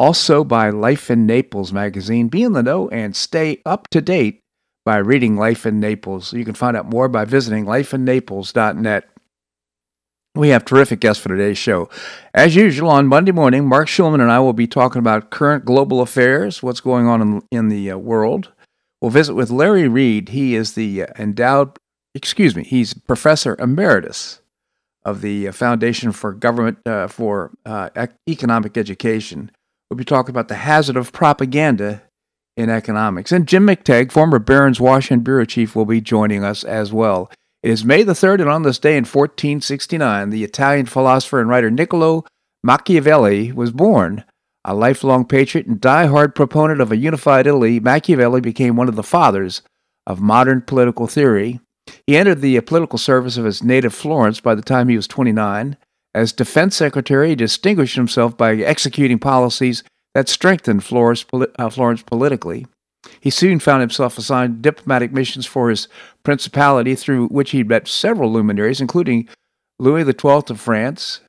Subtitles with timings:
[0.00, 2.28] Also by Life in Naples magazine.
[2.28, 4.40] Be in the know and stay up to date
[4.82, 6.32] by reading Life in Naples.
[6.32, 9.10] You can find out more by visiting lifeinnaples.net.
[10.34, 11.90] We have terrific guests for today's show.
[12.32, 16.00] As usual, on Monday morning, Marc Schulman and I will be talking about current global
[16.00, 18.52] affairs, what's going on in, in the uh, world.
[19.02, 20.30] We'll visit with Larry Reed.
[20.30, 21.78] He is the uh, endowed,
[22.14, 24.40] excuse me, he's professor emeritus
[25.04, 27.90] of the uh, Foundation for Government uh, for uh,
[28.26, 29.50] Economic Education.
[29.90, 32.02] We'll be talking about the hazard of propaganda
[32.56, 33.32] in economics.
[33.32, 37.28] And Jim McTague, former Barron's Washington Bureau Chief, will be joining us as well.
[37.64, 41.50] It is May the 3rd, and on this day in 1469, the Italian philosopher and
[41.50, 42.24] writer Niccolo
[42.62, 44.24] Machiavelli was born.
[44.64, 49.02] A lifelong patriot and die-hard proponent of a unified Italy, Machiavelli became one of the
[49.02, 49.62] fathers
[50.06, 51.60] of modern political theory.
[52.06, 55.76] He entered the political service of his native Florence by the time he was 29.
[56.14, 61.24] As defense secretary, he distinguished himself by executing policies that strengthened Florence,
[61.58, 62.66] uh, Florence politically.
[63.20, 65.88] He soon found himself assigned diplomatic missions for his
[66.22, 69.28] principality, through which he met several luminaries, including
[69.78, 71.20] Louis XII of France,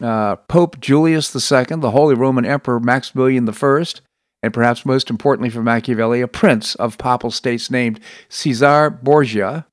[0.00, 3.84] uh, Pope Julius II, the Holy Roman Emperor Maximilian I,
[4.42, 9.66] and perhaps most importantly for Machiavelli, a prince of papal states named Caesar Borgia,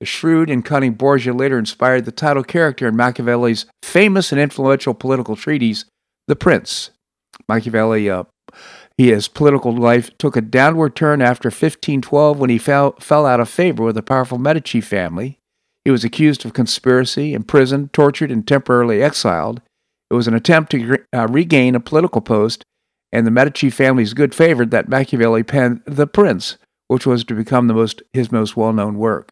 [0.00, 4.94] the shrewd and cunning Borgia later inspired the title character in Machiavelli's famous and influential
[4.94, 5.84] political treatise,
[6.28, 6.90] The Prince.
[7.48, 8.24] Machiavelli, uh,
[8.96, 13.48] his political life took a downward turn after 1512 when he fell, fell out of
[13.48, 15.38] favor with the powerful Medici family.
[15.84, 19.62] He was accused of conspiracy, imprisoned, tortured, and temporarily exiled.
[20.10, 22.64] It was an attempt to uh, regain a political post
[23.12, 26.58] and the Medici family's good favor that Machiavelli penned The Prince,
[26.88, 29.30] which was to become most, his most well known work.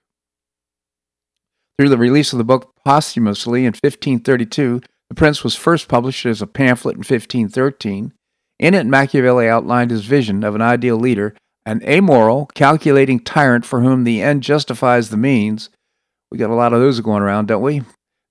[1.78, 6.40] Through the release of the book posthumously in 1532, The Prince was first published as
[6.40, 8.12] a pamphlet in 1513.
[8.58, 11.34] In it, Machiavelli outlined his vision of an ideal leader,
[11.66, 15.68] an amoral, calculating tyrant for whom the end justifies the means.
[16.30, 17.82] We got a lot of those going around, don't we?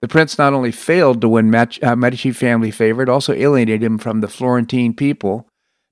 [0.01, 3.97] The prince not only failed to win uh, Medici family favor, it also alienated him
[3.97, 5.47] from the Florentine people.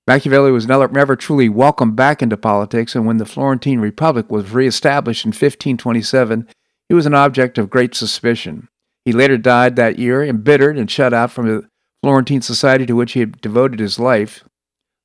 [0.07, 4.51] Machiavelli was never, never truly welcomed back into politics, and when the Florentine Republic was
[4.51, 6.47] reestablished in 1527,
[6.89, 8.67] he was an object of great suspicion.
[9.05, 11.67] He later died that year, embittered and shut out from the
[12.01, 14.43] Florentine society to which he had devoted his life.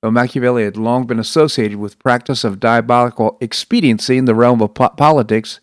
[0.03, 4.75] Though Machiavelli had long been associated with practice of diabolical expediency in the realm of
[4.75, 5.61] po- politics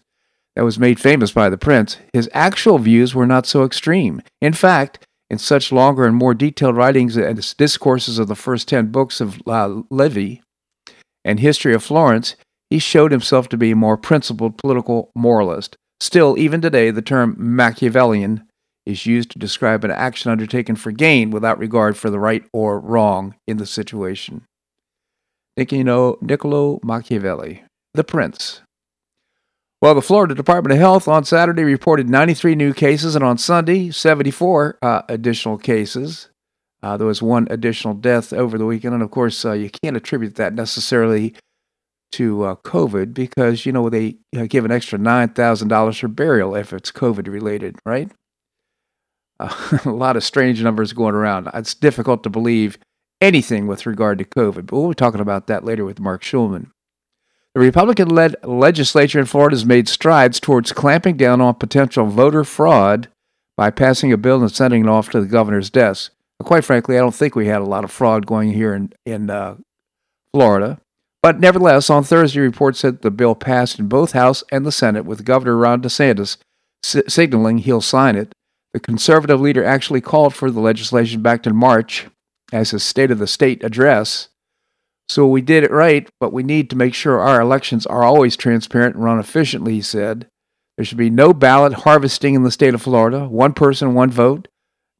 [0.56, 4.22] that was made famous by the prince, his actual views were not so extreme.
[4.42, 8.88] In fact, in such longer and more detailed writings as discourses of the first ten
[8.88, 10.42] books of uh, Livy
[11.24, 12.36] and History of Florence,
[12.70, 15.78] he showed himself to be a more principled political moralist.
[16.00, 18.48] Still, even today, the term Machiavellian
[18.86, 22.80] is used to describe an action undertaken for gain without regard for the right or
[22.80, 24.46] wrong in the situation.
[25.58, 27.64] Niccolo, Niccolo Machiavelli,
[27.94, 28.62] the Prince.
[29.82, 33.92] Well, the Florida Department of Health on Saturday reported 93 new cases, and on Sunday,
[33.92, 36.30] 74 uh, additional cases.
[36.84, 39.98] Uh, there was one additional death over the weekend, and of course, uh, you can't
[39.98, 41.36] attribute that necessarily
[42.14, 46.08] to uh, COVID because you know they uh, give an extra nine thousand dollars for
[46.08, 48.12] burial if it's COVID related, right?
[49.40, 51.50] Uh, a lot of strange numbers going around.
[51.54, 52.78] It's difficult to believe
[53.22, 56.72] anything with regard to COVID, but we'll be talking about that later with Marc Schulman.
[57.54, 62.44] The Republican led legislature in Florida has made strides towards clamping down on potential voter
[62.44, 63.08] fraud
[63.56, 66.12] by passing a bill and sending it off to the governor's desk.
[66.38, 68.91] But quite frankly, I don't think we had a lot of fraud going here in,
[69.06, 69.56] in uh,
[70.34, 70.82] Florida.
[71.26, 75.06] But nevertheless, on Thursday, reports said the bill passed in both House and the Senate,
[75.06, 76.38] with Governor Ron DeSantis
[76.84, 78.32] signaling he'll sign it.
[78.74, 82.06] The conservative leader actually called for the legislation back in March
[82.54, 84.28] as his State of the State address.
[85.10, 88.38] So we did it right, but we need to make sure our elections are always
[88.38, 90.28] transparent and run efficiently, he said.
[90.78, 94.48] There should be no ballot harvesting in the state of Florida, one person, one vote,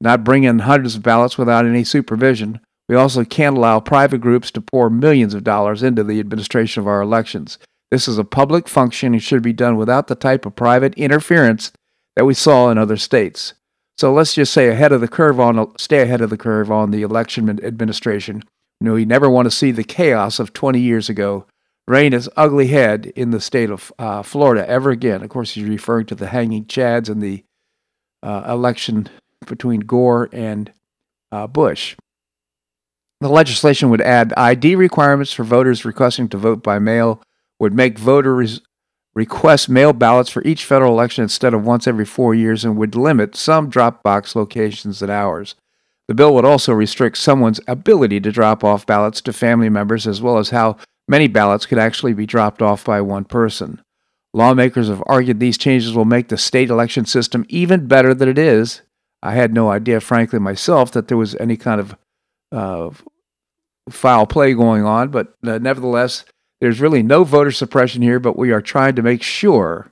[0.02, 2.62] not bring in hundreds of ballots without any supervision.
[2.88, 6.88] We also can't allow private groups to pour millions of dollars into the administration of
[6.88, 7.58] our elections.
[7.92, 11.72] This is a public function and should be done without the type of private interference
[12.16, 13.54] that we saw in other states.
[13.98, 16.92] So let's just say ahead of the curve on stay ahead of the curve on
[16.92, 18.44] the election administration.
[18.82, 21.46] know, he never want to see the chaos of 20 years ago
[21.88, 25.24] reign its ugly head in the state of uh, Florida ever again.
[25.24, 27.44] Of course, he's referring to the hanging Chads and the
[28.24, 29.08] uh, election
[29.46, 30.74] between Gore and
[31.32, 31.96] uh, Bush.
[33.26, 37.24] The legislation would add ID requirements for voters requesting to vote by mail,
[37.60, 38.62] would make voters
[39.16, 42.94] request mail ballots for each federal election instead of once every four years, and would
[42.94, 45.56] limit some drop box locations and hours.
[46.08, 50.22] The bill would also restrict someone's ability to drop off ballots to family members, as
[50.22, 50.78] well as how
[51.08, 53.82] many ballots could actually be dropped off by one person.
[54.36, 58.38] Lawmakers have argued these changes will make the state election system even better than it
[58.38, 58.84] is.
[59.24, 61.96] I had no idea, frankly, myself, that there was any kind of
[62.52, 62.92] uh,
[63.90, 66.26] foul play going on, but uh, nevertheless,
[66.62, 69.92] there's really no voter suppression here, but we are trying to make sure,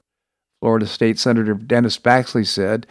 [0.62, 2.88] Florida State Senator Dennis Baxley said,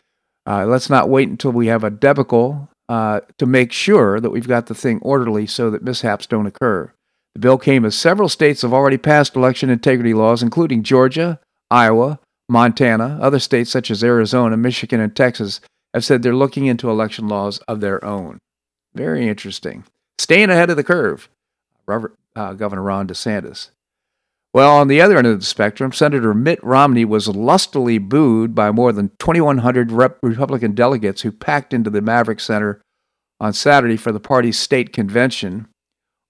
[0.47, 4.49] uh, let's not wait until we have a debacle uh, to make sure that we've
[4.49, 6.93] got the thing orderly so that mishaps don't occur.
[7.35, 11.41] The bill came as several states have already passed election integrity laws, including Georgia,
[11.71, 13.19] Iowa, Montana.
[13.23, 15.61] Other states such as Arizona, Michigan, and Texas
[15.95, 18.39] have said they're looking into election laws of their own.
[18.95, 19.85] Very interesting.
[20.23, 21.29] Staying ahead of the curve,
[21.85, 23.71] Robert, uh, Governor Ron DeSantis.
[24.55, 28.71] Well, on the other end of the spectrum, Senator Mitt Romney was lustily booed by
[28.71, 32.81] more than 2,100 Rep- Republican delegates who packed into the Maverik Center
[33.41, 35.67] on Saturday for the party's state convention.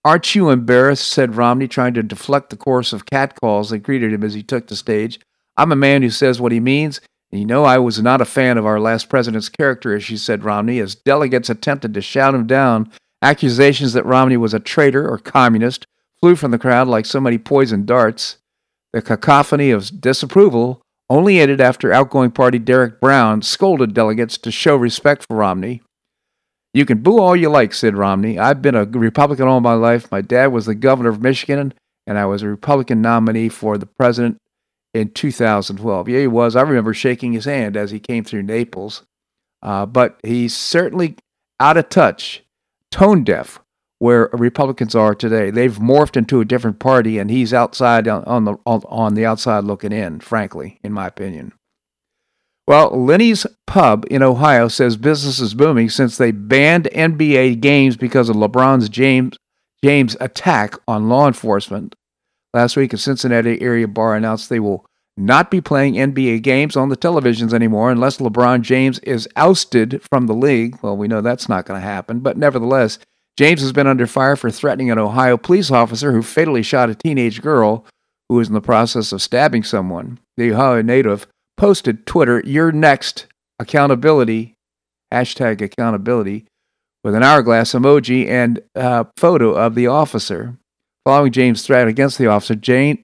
[0.06, 1.06] Aren't you embarrassed?
[1.06, 4.68] said Romney, trying to deflect the chorus of catcalls that greeted him as he took
[4.68, 5.20] the stage.
[5.58, 8.24] I'm a man who says what he means, and you know I was not a
[8.24, 12.34] fan of our last president's character, as she said Romney, as delegates attempted to shout
[12.34, 12.90] him down.
[13.22, 15.86] Accusations that Romney was a traitor or communist
[16.20, 18.38] flew from the crowd like so many poisoned darts.
[18.92, 24.76] The cacophony of disapproval only ended after outgoing party Derek Brown scolded delegates to show
[24.76, 25.82] respect for Romney.
[26.74, 28.38] You can boo all you like, said Romney.
[28.38, 30.10] I've been a Republican all my life.
[30.10, 31.74] My dad was the governor of Michigan,
[32.06, 34.38] and I was a Republican nominee for the president
[34.94, 36.08] in 2012.
[36.08, 36.56] Yeah, he was.
[36.56, 39.02] I remember shaking his hand as he came through Naples.
[39.62, 41.16] Uh, but he's certainly
[41.60, 42.41] out of touch,
[42.92, 43.58] tone deaf,
[43.98, 45.50] where Republicans are today.
[45.50, 49.92] They've morphed into a different party, and he's outside on, the on the outside looking
[49.92, 50.20] in.
[50.20, 51.52] Frankly, in my opinion.
[52.68, 58.28] Well, Lenny's Pub in Ohio says business is booming since they banned NBA games because
[58.28, 59.36] of LeBron's James
[59.84, 61.96] James attack on law enforcement.
[62.54, 64.86] Last week, a Cincinnati area bar announced they will
[65.16, 70.26] not be playing NBA games on the televisions anymore unless LeBron James is ousted from
[70.26, 70.78] the league.
[70.82, 72.98] Well, we know that's not going to happen, but nevertheless,
[73.38, 76.94] James has been under fire for threatening an Ohio police officer who fatally shot a
[76.94, 77.86] teenage girl
[78.28, 80.18] who was in the process of stabbing someone.
[80.36, 81.26] The Ohio native
[81.56, 83.26] posted Twitter, your next
[83.58, 84.54] accountability,
[85.12, 86.46] hashtag accountability,
[87.04, 90.56] with an hourglass emoji and a photo of the officer.
[91.04, 93.02] Following James' threat against the officer, Jane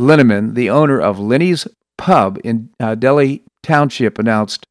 [0.00, 1.68] Linneman, the owner of Lenny's
[1.98, 4.64] Pub in uh, Delhi Township, announced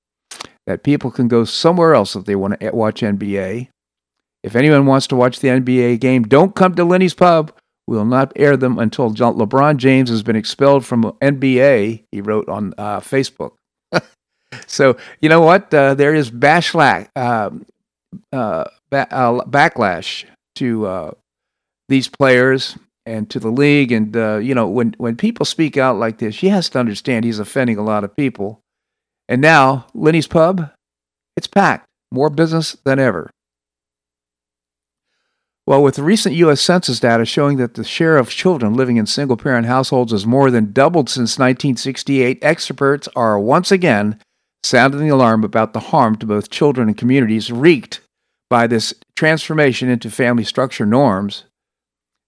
[0.66, 3.70] that people can go somewhere else if they want to watch NBA.
[4.44, 7.54] If anyone wants to watch the NBA game, don't come to Lenny's Pub.
[7.88, 12.48] We will not air them until LeBron James has been expelled from NBA, he wrote
[12.50, 13.54] on uh, Facebook.
[14.68, 15.74] so, you know what?
[15.74, 17.66] Uh, there is bashlack, um,
[18.32, 20.26] uh, ba- uh, backlash
[20.56, 21.12] to uh,
[21.88, 22.78] these players
[23.10, 23.92] and to the league.
[23.92, 27.26] And, uh, you know, when, when people speak out like this, he has to understand
[27.26, 28.62] he's offending a lot of people.
[29.28, 30.70] And now, Lenny's Pub,
[31.36, 33.30] it's packed, more business than ever.
[35.66, 36.62] Well, with the recent U.S.
[36.62, 40.50] Census data showing that the share of children living in single parent households has more
[40.50, 44.20] than doubled since 1968, experts are once again
[44.64, 48.02] sounding the alarm about the harm to both children and communities wreaked
[48.50, 51.44] by this transformation into family structure norms.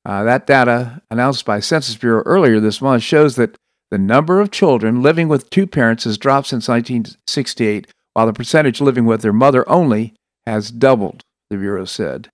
[0.03, 3.57] Uh, that data, announced by Census Bureau earlier this month, shows that
[3.91, 8.81] the number of children living with two parents has dropped since 1968, while the percentage
[8.81, 10.13] living with their mother only
[10.45, 12.29] has doubled, the Bureau said.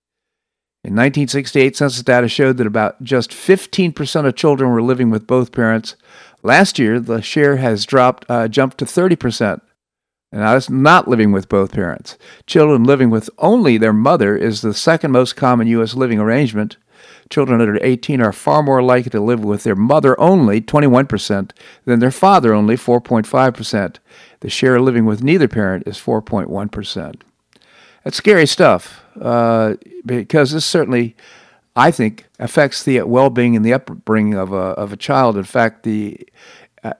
[0.84, 5.52] In 1968, census data showed that about just 15% of children were living with both
[5.52, 5.96] parents.
[6.42, 9.60] Last year, the share has dropped, uh, jumped to 30%.
[10.30, 12.16] And that's not living with both parents.
[12.46, 15.94] Children living with only their mother is the second most common U.S.
[15.94, 16.76] living arrangement.
[17.30, 21.50] Children under 18 are far more likely to live with their mother only, 21%,
[21.84, 23.96] than their father only, 4.5%.
[24.40, 27.20] The share living with neither parent is 4.1%.
[28.04, 29.74] That's scary stuff uh,
[30.06, 31.16] because this certainly,
[31.76, 35.36] I think, affects the well-being and the upbringing of a of a child.
[35.36, 36.26] In fact, the
[36.82, 36.94] uh,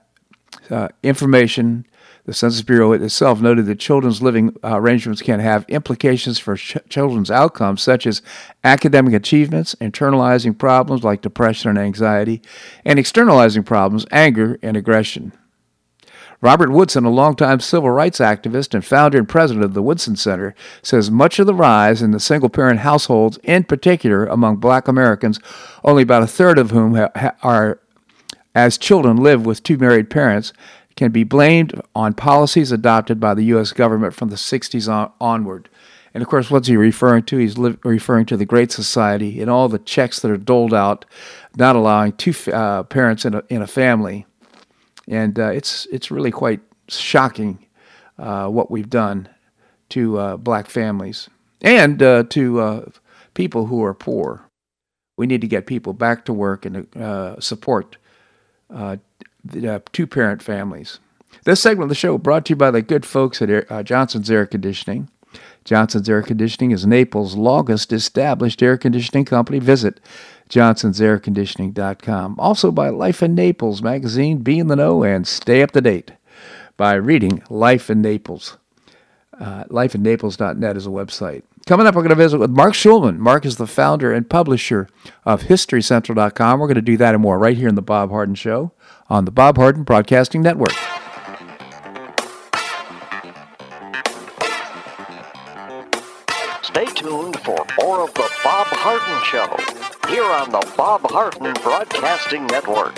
[0.69, 1.85] uh, information
[2.29, 6.77] The Census Bureau itself noted that children's living uh, arrangements can have implications for ch-
[6.87, 8.21] children's outcomes, such as
[8.63, 12.39] academic achievements, internalizing problems like depression and anxiety,
[12.85, 15.31] and externalizing problems, anger and aggression.
[16.39, 20.53] Robert Woodson, a longtime civil rights activist and founder and president of the Woodson Center,
[20.83, 25.39] says much of the rise in the single parent households, in particular among black Americans,
[25.83, 27.79] only about a third of whom ha- are,
[28.53, 30.53] as children, live with two married parents,
[30.99, 33.71] can be blamed on policies adopted by the U.S.
[33.71, 35.69] government from the 60s on, onward.
[36.13, 37.37] And of course, what's he referring to?
[37.37, 41.05] He's li- referring to the Great Society and all the checks that are doled out,
[41.55, 44.25] not allowing two uh, parents in a, in a family.
[45.07, 47.65] And uh, it's, it's really quite shocking
[48.17, 49.29] uh, what we've done
[49.91, 51.29] to uh, black families
[51.61, 52.85] and uh, to uh,
[53.35, 54.49] people who are poor.
[55.17, 56.87] We need to get people back to work and
[57.41, 57.95] support
[59.67, 60.99] uh, two parent families.
[61.43, 63.83] This segment of the show brought to you by the good folks at Air, uh,
[63.83, 65.09] Johnson's Air Conditioning.
[65.63, 69.59] Johnson's Air Conditioning is Naples' longest established air conditioning company.
[69.59, 69.99] Visit
[70.49, 72.35] johnsonsairconditioning.com.
[72.39, 74.39] Also by Life in Naples magazine.
[74.39, 76.13] Be in the know and stay up to date
[76.75, 78.57] by reading Life in Naples.
[79.39, 81.43] Uh, lifeinnaples.net is a website.
[81.69, 83.19] Coming up, we're going to visit with Marc Schulman.
[83.19, 84.89] Mark is the founder and publisher
[85.23, 86.59] of HistoryCentral.com.
[86.59, 88.71] We're going to do that and more right here in the Bob Harden Show
[89.07, 90.71] on the Bob Harden Broadcasting Network.
[96.63, 102.47] Stay tuned for more of the Bob Harden Show here on the Bob Harden Broadcasting
[102.47, 102.97] Network.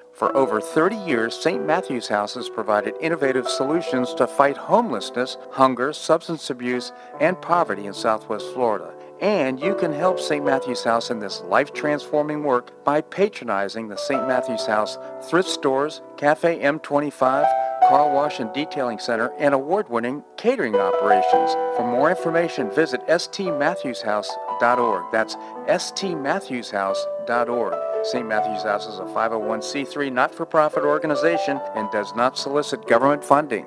[0.13, 1.65] For over 30 years, St.
[1.65, 7.93] Matthew's House has provided innovative solutions to fight homelessness, hunger, substance abuse, and poverty in
[7.93, 8.93] Southwest Florida.
[9.21, 10.43] And you can help St.
[10.43, 14.27] Matthew's House in this life-transforming work by patronizing the St.
[14.27, 14.97] Matthew's House
[15.29, 21.53] thrift stores, Cafe M25, car wash and detailing center, and award-winning catering operations.
[21.75, 23.01] For more information, visit
[24.61, 28.05] That's stmatthewshouse.org.
[28.05, 28.27] St.
[28.27, 33.65] Matthew's House is a 501c3 not-for-profit organization and does not solicit government funding.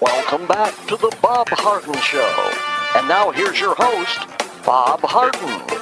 [0.00, 2.50] Welcome back to the Bob Harden Show.
[2.96, 4.26] And now here's your host,
[4.64, 5.77] Bob Harden.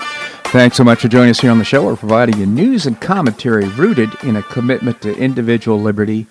[0.57, 1.85] Thanks so much for joining us here on the show.
[1.85, 6.29] We're providing you news and commentary rooted in a commitment to individual liberty,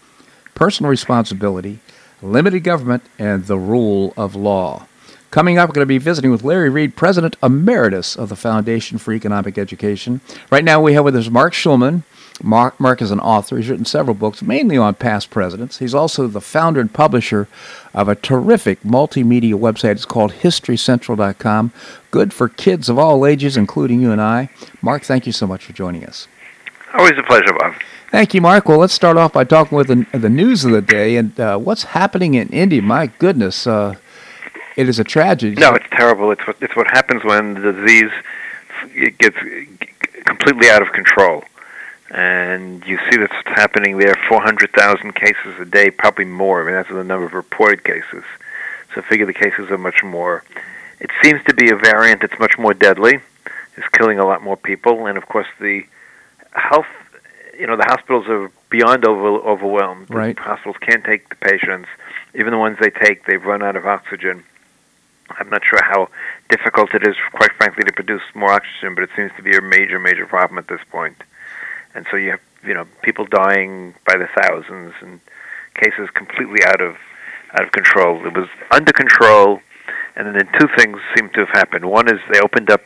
[0.55, 1.77] personal responsibility,
[2.24, 4.88] limited government, and the rule of law.
[5.29, 8.98] Coming up, we're going to be visiting with Larry Reed, President Emeritus of the Foundation
[8.98, 10.22] for Economic Education.
[10.50, 12.01] Right now, we have with us Marc Schulman.
[12.44, 13.58] Mark, Mark is an author.
[13.58, 15.80] He's written several books, mainly on past presidents.
[15.80, 17.48] He's also the founder and publisher
[17.94, 19.92] of a terrific multimedia website.
[19.92, 21.72] It's called HistoryCentral.com.
[22.12, 24.50] Good for kids of all ages, including you and I.
[24.82, 26.27] Mark, thank you so much for joining us.
[26.94, 27.74] Always a pleasure, Bob.
[28.12, 28.68] Thank you, Mark.
[28.68, 31.58] Well, let's start off by talking with the, the news of the day and uh,
[31.58, 32.82] what's happening in India.
[32.82, 33.96] My goodness, uh,
[34.77, 35.56] it is a tragedy.
[35.56, 36.32] No, it's terrible.
[36.32, 38.12] It's what it's what happens when the disease
[38.94, 39.38] it gets
[40.25, 41.44] completely out of control,
[42.09, 44.15] and you see that's happening there.
[44.29, 46.62] Four hundred thousand cases a day, probably more.
[46.62, 48.24] I mean, that's the number of reported cases.
[48.93, 50.43] So figure the cases are much more.
[51.00, 53.19] It seems to be a variant that's much more deadly.
[53.75, 55.85] It's killing a lot more people, and of course the
[56.53, 56.85] health,
[57.59, 60.09] you know, the hospitals are beyond over, overwhelmed.
[60.09, 60.35] Right.
[60.35, 61.89] The hospitals can't take the patients.
[62.33, 64.43] Even the ones they take, they've run out of oxygen.
[65.31, 66.09] I'm not sure how
[66.50, 69.62] difficult it is, quite frankly, to produce more oxygen, but it seems to be a
[69.62, 71.17] major, major problem at this point.
[71.95, 75.19] And so you have, you know, people dying by the thousands and
[75.75, 76.97] cases completely out of
[77.53, 78.25] out of control.
[78.25, 79.61] It was under control,
[80.15, 81.85] and then two things seem to have happened.
[81.89, 82.81] One is they opened up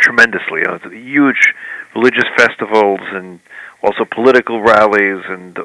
[0.00, 0.60] tremendously.
[0.60, 1.54] You know, huge
[1.94, 3.40] religious festivals and
[3.82, 5.56] also political rallies, and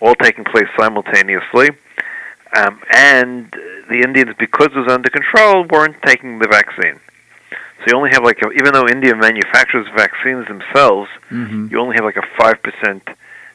[0.00, 1.70] all taking place simultaneously.
[2.56, 3.52] Um, and
[3.88, 7.00] the Indians, because it was under control, weren't taking the vaccine.
[7.78, 11.68] So you only have like, a, even though India manufactures vaccines themselves, Mm-hmm.
[11.70, 13.02] you only have like a five percent,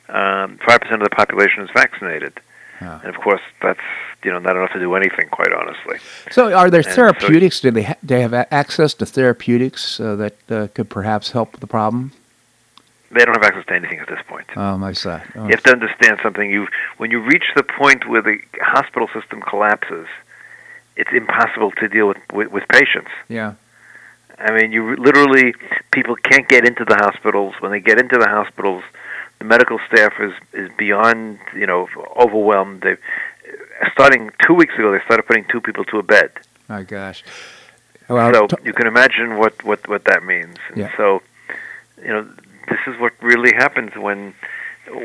[0.10, 2.34] um, five percent of the population is vaccinated.
[2.82, 3.00] Yeah.
[3.04, 3.80] And of course, that's
[4.24, 5.98] you know not enough to do anything, quite honestly.
[6.32, 7.62] So, are there And so- therapeutics?
[7.62, 11.68] Do they ha- they have access to therapeutics uh, that uh, could perhaps help the
[11.68, 12.12] problem?
[13.14, 14.48] They don't have access to anything at this point.
[14.56, 15.22] Oh, my son.
[15.36, 16.50] Oh, You have to understand something.
[16.50, 20.08] You when you reach the point where the hospital system collapses,
[20.98, 23.12] it's impossible to deal with with, with patients.
[23.30, 23.54] yeah.
[24.44, 25.54] I mean, you literally
[25.92, 27.54] people can't get into the hospitals.
[27.60, 28.84] When they get into the hospitals,
[29.40, 32.82] the medical staff is is beyond you know overwhelmed.
[32.82, 32.98] They
[33.94, 36.32] starting two weeks ago, they started putting two people to a bed.
[36.68, 37.24] My gosh.
[38.08, 40.58] Well, so t- you can imagine what what what that means.
[40.70, 40.98] And Yeah.
[40.98, 41.22] So,
[42.02, 42.24] you know,
[42.70, 44.34] this is what really happens when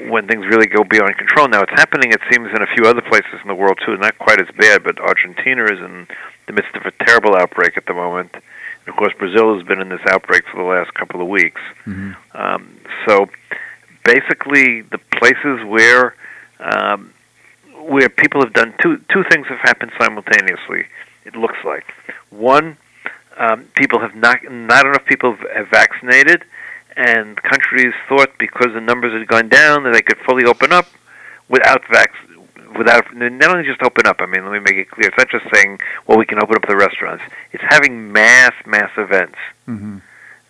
[0.08, 1.48] when things really go beyond control.
[1.48, 2.10] Now, it's happening.
[2.10, 3.96] It seems in a few other places in the world too.
[3.96, 6.08] Not quite as bad, but Argentina is in
[6.46, 8.34] the midst of a terrible outbreak at the moment.
[8.86, 11.60] Of course, Brazil has been in this outbreak for the last couple of weeks.
[11.86, 12.16] Mhm.
[12.34, 12.68] Um,
[13.06, 13.28] so,
[14.04, 16.14] basically, the places where
[16.60, 17.12] um,
[17.80, 20.86] where people have done two two things have happened simultaneously.
[21.24, 21.84] It looks like
[22.30, 22.76] one,
[23.36, 26.44] um, people have not not enough people have vaccinated,
[26.96, 30.86] and countries thought because the numbers had gone down that they could fully open up
[31.48, 32.12] without vac
[32.76, 34.16] without not only just open up.
[34.20, 35.08] I mean, let me make it clear.
[35.08, 37.22] It's not just saying, well, we can open up the restaurants.
[37.52, 40.00] It's having mass mass events, mhm.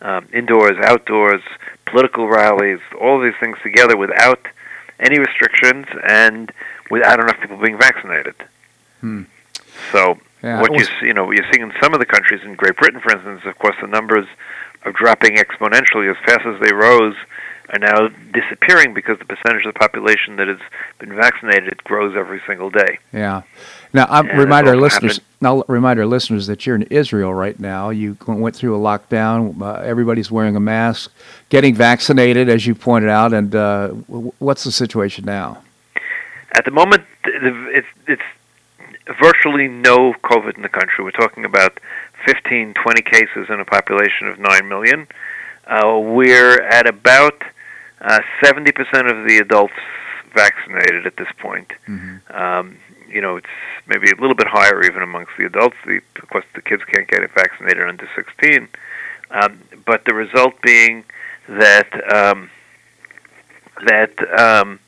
[0.03, 1.43] um, indoors, outdoors,
[1.87, 4.41] political rallies, all these things together without
[4.99, 6.51] any restrictions and
[6.91, 8.35] without enough people being vaccinated.
[9.01, 9.23] Hmm.
[9.93, 12.07] So Yeah, what you was- s- you know what you're seeing in some of the
[12.07, 14.27] countries in Great Britain, for instance, of course, the numbers
[14.85, 17.15] are dropping exponentially as fast as they rose.
[17.71, 20.61] Are now disappearing because the percentage of the population that has
[21.01, 22.99] been vaccinated grows every single day.
[23.13, 23.43] Yeah.
[23.93, 25.21] Now, I And remind our listeners.
[25.43, 27.91] I'll remind our listeners that you're in Israel right now.
[27.91, 29.61] You went through a lockdown.
[29.61, 31.13] Uh, everybody's wearing a mask,
[31.49, 33.33] getting vaccinated, as you pointed out.
[33.33, 35.63] And uh, w- what's the situation now?
[36.53, 38.23] At the moment, it's it's
[39.21, 41.05] virtually no COVID in the country.
[41.05, 41.79] We're talking about
[42.25, 45.07] 15, 20 cases in a population of 9 million.
[45.67, 47.43] Uh, we're at about
[48.01, 48.69] uh, 70%
[49.11, 49.75] of the adults
[50.35, 51.73] vaccinated at this point.
[51.89, 52.21] Mhm.
[52.35, 52.77] Um,
[53.09, 53.47] you know, it's
[53.87, 55.77] maybe a little bit higher even amongst the adults.
[55.87, 58.69] The, of course, the kids can't get it vaccinated under 16.
[59.31, 61.05] Um, but the result being
[61.49, 62.51] that um,
[63.87, 64.79] that um,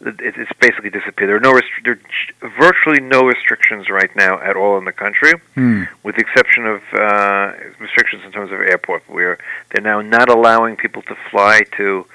[0.00, 1.28] it, it's basically disappeared.
[1.30, 1.98] There are no restri- there
[2.42, 5.84] are virtually no restrictions right now at all in the country, Hmm.
[6.02, 9.38] with the exception of uh, restrictions in terms of airport, where
[9.70, 12.06] they're now not allowing people to fly to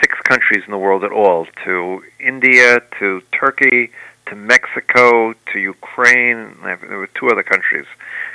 [0.00, 3.90] six countries in the world at all: to India, to Turkey,
[4.26, 6.54] to Mexico, to Ukraine.
[6.62, 7.86] There were two other countries,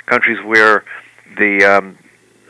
[0.06, 0.84] countries where
[1.36, 1.98] the um,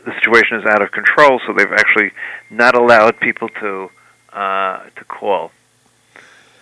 [0.05, 1.39] the situation is out of control.
[1.45, 2.11] So they've actually
[2.49, 3.89] not allowed people to
[4.33, 5.51] uh, to call.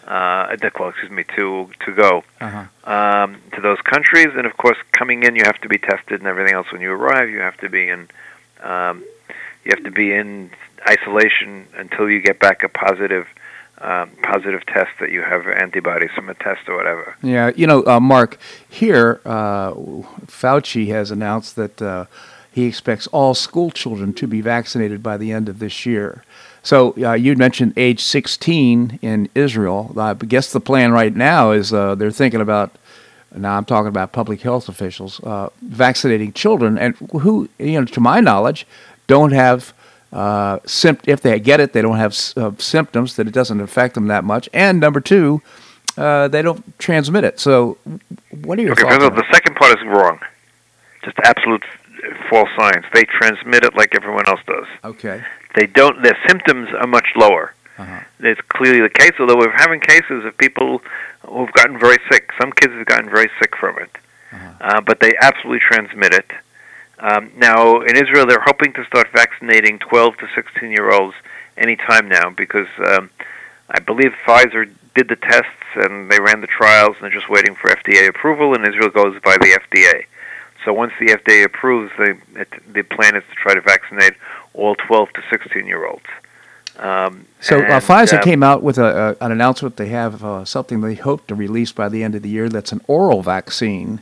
[0.08, 2.92] Uh, to call, excuse me, to to go Uh-huh.
[2.92, 6.28] um, to those countries, and of course, coming in, you have to be tested and
[6.28, 6.68] everything else.
[6.72, 8.10] When you arrive, you have to be in
[8.64, 9.04] um,
[9.64, 10.50] you have to be in
[10.88, 13.28] isolation until you get back a positive
[13.82, 17.16] um, positive test that you have antibodies from a test or whatever.
[17.24, 18.38] Yeah, you know, uh, Mark,
[18.70, 19.72] here, uh,
[20.28, 22.06] Fauci has announced that uh,
[22.52, 26.24] he expects all school children to be vaccinated by the end of this year.
[26.64, 29.94] So uh, you mentioned age 16 in Israel.
[29.98, 32.76] I guess the plan right now is uh, they're thinking about.
[33.34, 38.02] Now I'm talking about public health officials uh, vaccinating children, and who, you know, to
[38.02, 38.68] my knowledge,
[39.08, 39.74] don't have
[40.14, 43.62] uh, sympt- if they get it, they don't have s- uh, symptoms that it doesn't
[43.62, 44.50] affect them that much.
[44.54, 45.42] And number two,
[45.98, 47.40] uh, they don't transmit it.
[47.40, 47.78] So,
[48.44, 48.96] what are your Okay, thoughts?
[48.96, 50.20] first of on all, the second part is wrong.
[51.04, 51.64] Just absolute
[52.30, 52.86] false science.
[52.94, 54.66] They transmit it like everyone else does.
[54.84, 55.24] Okay.
[55.56, 56.02] They don't.
[56.02, 57.54] Their symptoms are much lower.
[57.78, 58.00] Uh-huh.
[58.20, 59.12] It's clearly the case.
[59.20, 60.82] Although we're having cases of people
[61.28, 62.32] who've gotten very sick.
[62.40, 63.90] Some kids have gotten very sick from it,
[64.34, 64.48] Uh-huh.
[64.62, 66.30] uh, but they absolutely transmit it.
[67.02, 71.16] Um, now, in Israel, they're hoping to start vaccinating 12 to 16 year olds
[71.58, 73.10] anytime now because um,
[73.70, 77.56] I believe Pfizer did the tests and they ran the trials and they're just waiting
[77.56, 80.06] for FDA approval, and Israel goes by the FDA.
[80.64, 84.14] So once the FDA approves, they, it, the plan is to try to vaccinate
[84.54, 86.06] all 12 to 16 year olds.
[86.78, 89.78] Um, so uh, Pfizer um, came out with a, a, an announcement.
[89.78, 92.48] They have uh, something they hope to release by the end of the year.
[92.48, 94.02] That's an oral vaccine.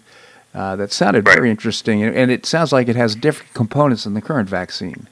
[0.53, 1.35] Uh, that sounded right.
[1.35, 5.07] very interesting, and it sounds like it has different components than the current vaccine.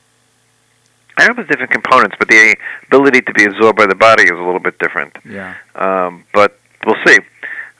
[1.17, 2.55] I know it's different components, but the
[2.87, 5.15] ability to be absorbed by the body is a little bit different.
[5.25, 5.55] Yeah.
[5.75, 7.19] Um, but we'll see.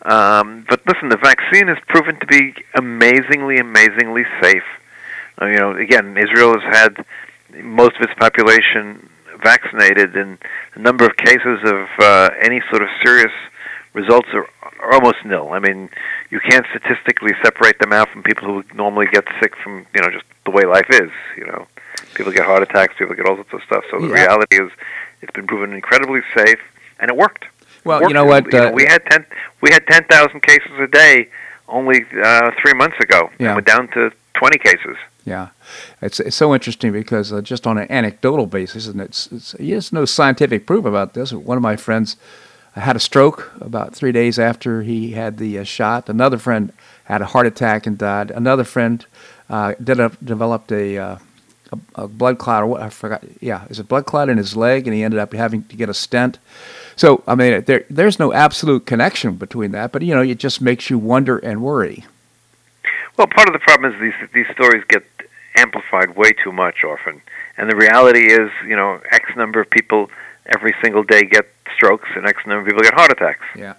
[0.04, 4.64] Um, but listen, the vaccine has proven to be amazingly, amazingly safe.
[5.42, 7.06] Uh, you know, again, Israel has had
[7.64, 9.10] most of its population
[9.44, 10.38] vaccinated, and
[10.74, 13.32] the number of cases of uh, any sort of serious
[13.94, 14.48] results are,
[14.80, 15.50] are almost nil.
[15.52, 15.90] I mean,
[16.30, 20.10] you can't statistically separate them out from people who normally get sick from you know
[20.12, 21.12] just the way life is.
[21.38, 21.68] You know,
[22.16, 23.84] people get heart attacks, people get all sorts of stuff.
[23.92, 24.26] So the yeah.
[24.26, 24.72] reality is,
[25.22, 26.60] it's been proven incredibly safe,
[27.00, 27.46] and it worked.
[27.84, 28.10] Well, worked.
[28.10, 28.54] you know what?
[28.54, 29.26] Uh, you know, we had ten
[29.62, 31.30] we had ten thousand cases a day
[31.68, 33.48] only uh, three months ago, yeah.
[33.48, 34.98] and we're down to twenty cases.
[35.26, 35.50] Yeah,
[36.02, 39.92] it's it's so interesting because uh, just on an anecdotal basis, and it's, it's there's
[39.92, 41.34] no scientific proof about this.
[41.34, 42.16] One of my friends
[42.78, 46.10] had a stroke about three days after he had the uh, shot.
[46.10, 46.72] Another friend
[47.06, 48.32] had a heart attack and died.
[48.32, 49.06] Another friend
[49.50, 51.18] uh, a, developed a, uh,
[51.72, 53.24] a, a blood clot or what I forgot.
[53.40, 55.90] Yeah, it's a blood clot in his leg, and he ended up having to get
[55.90, 56.40] a stent.
[56.96, 60.62] So I mean, there there's no absolute connection between that, but you know, it just
[60.62, 62.06] makes you wonder and worry.
[63.18, 65.04] Well, part of the problem is these these stories get
[65.56, 67.22] amplified way too much often,
[67.58, 70.10] and the reality is, you know, X number of people
[70.56, 73.46] every single day get strokes, and X number of people get heart attacks.
[73.56, 73.76] Yeah.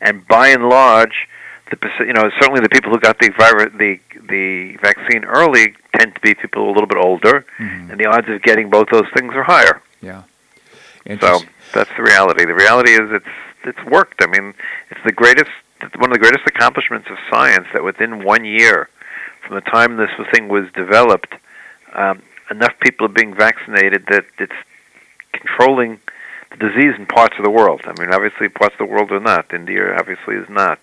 [0.00, 1.28] And by and large,
[1.70, 6.14] the you know certainly the people who got the virus the the vaccine early tend
[6.14, 7.90] to be people a little bit older, mm-hmm.
[7.90, 9.82] and the odds of getting both those things are higher.
[10.00, 10.24] Yeah.
[11.20, 11.40] So
[11.72, 12.44] that's the reality.
[12.44, 13.26] The reality is it's
[13.64, 14.22] it's worked.
[14.22, 14.54] I mean,
[14.90, 15.50] it's the greatest
[15.96, 18.88] one of the greatest accomplishments of science that within one year
[19.46, 21.34] from the time this thing was developed,
[21.92, 24.52] um, enough people are being vaccinated that it's
[25.32, 26.00] controlling
[26.58, 27.82] disease in parts of the world.
[27.84, 29.52] I mean, obviously, parts of the world are not.
[29.52, 30.78] India obviously is not.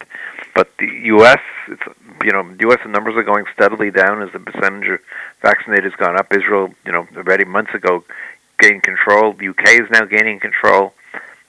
[0.53, 1.81] But the U.S., it's
[2.23, 2.79] you know, the U.S.
[2.85, 4.99] numbers are going steadily down as the percentage of
[5.41, 6.31] vaccinated has gone up.
[6.33, 8.03] Israel, you know, already months ago
[8.59, 9.33] gained control.
[9.33, 10.93] The UK is now gaining control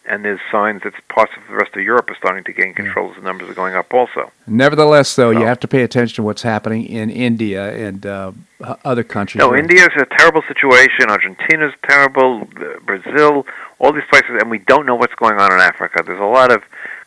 [0.07, 3.11] and there's signs that parts of the rest of Europe are starting to gain control
[3.11, 4.33] as the numbers are going up also.
[4.47, 8.33] Nevertheless, though, so, you have to pay attention to what's happening in India and uh,
[8.85, 9.41] other countries.
[9.41, 11.09] No, India is a terrible situation.
[11.09, 12.49] Argentina is terrible.
[12.85, 13.47] Brazil,
[13.79, 16.03] all these places, and we don't know what's going on in Africa.
[16.05, 16.63] There's a lot of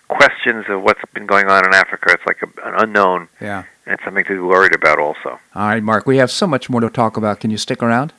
[0.07, 2.11] questions of what's been going on in Africa.
[2.13, 3.27] It's like a, an unknown.
[3.41, 3.63] Yeah.
[3.85, 5.39] And it's something to be worried about also.
[5.53, 7.39] All right, Mark, we have so much more to talk about.
[7.39, 8.13] Can you stick around?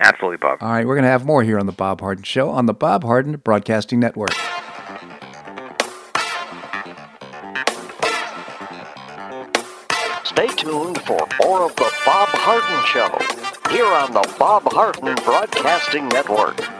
[0.00, 0.62] Absolutely, Bob.
[0.62, 2.72] All right, we're going to have more here on the Bob Harden Show on the
[2.72, 4.32] Bob Harden Broadcasting Network.
[10.24, 16.08] Stay tuned for more of the Bob Harden Show here on the Bob Harden Broadcasting
[16.08, 16.79] Network.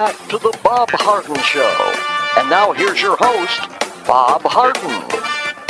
[0.00, 2.40] Back to the Bob Harden Show.
[2.40, 3.68] And now here's your host,
[4.06, 5.02] Bob Harden.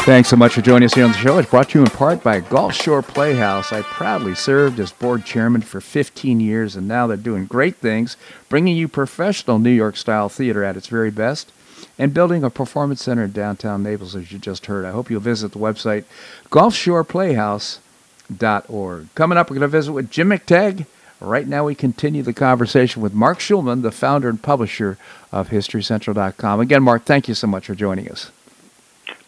[0.04, 1.38] Thanks so much for joining us here on the show.
[1.38, 3.72] It's brought to you in part by Gulf Shore Playhouse.
[3.72, 8.16] I proudly served as board chairman for 15 years, and now they're doing great things,
[8.48, 11.50] bringing you professional New York style theater at its very best
[11.98, 14.84] and building a performance center in downtown Naples, as you just heard.
[14.84, 16.04] I hope you'll visit the website
[16.50, 19.14] gulfshoreplayhouse.org.
[19.16, 20.86] Coming up, we're going to visit with Jim McTague.
[21.20, 24.96] Right now, we continue the conversation with Marc Schulman, the founder and publisher
[25.30, 26.60] of HistoryCentral.com.
[26.60, 28.30] Again, Mark, thank you so much for joining us.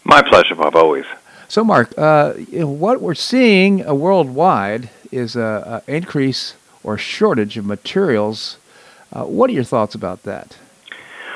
[0.03, 1.05] My pleasure, Bob, always.
[1.49, 8.57] So, Mark, uh, what we're seeing uh, worldwide is an increase or shortage of materials.
[9.13, 10.57] Uh, what are your thoughts about that?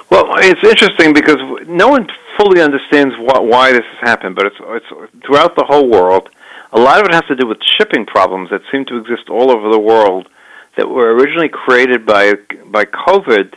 [0.09, 4.57] Well, it's interesting because no one fully understands wh- why this has happened, but it's,
[4.59, 6.31] it's throughout the whole world.
[6.73, 9.51] A lot of it has to do with shipping problems that seem to exist all
[9.51, 10.29] over the world
[10.77, 12.35] that were originally created by
[12.67, 13.55] by COVID,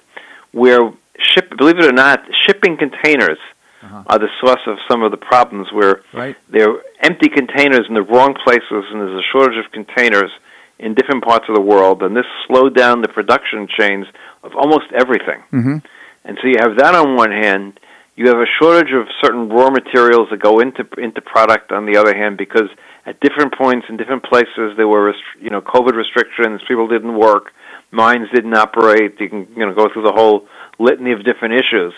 [0.52, 3.38] where ship, believe it or not, shipping containers
[3.82, 4.04] uh-huh.
[4.08, 5.72] are the source of some of the problems.
[5.72, 6.36] Where right.
[6.50, 10.32] they're empty containers in the wrong places, and there's a shortage of containers
[10.80, 14.08] in different parts of the world, and this slowed down the production chains
[14.44, 15.44] of almost everything.
[15.52, 15.78] Mm-hmm.
[16.24, 17.80] And so you have that on one hand.
[18.16, 21.98] You have a shortage of certain raw materials that go into into product on the
[21.98, 22.70] other hand because
[23.10, 27.52] at different points in different places there were you know COVID restrictions, people didn't work,
[27.92, 29.20] mines didn't operate.
[29.20, 31.94] You can you know go through the whole litany of different issues.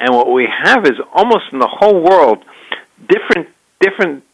[0.00, 2.44] And what we have is almost in the whole world
[3.08, 3.48] different
[3.80, 4.24] different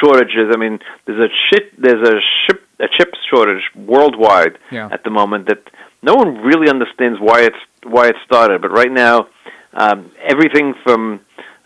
[0.00, 0.50] shortages.
[0.52, 4.88] I mean, there's a ship there's a ship a chip shortage worldwide yeah.
[4.90, 5.62] at the moment that
[6.02, 8.62] no one really understands why it's why it started.
[8.62, 9.28] But right now,
[9.74, 11.20] um, everything from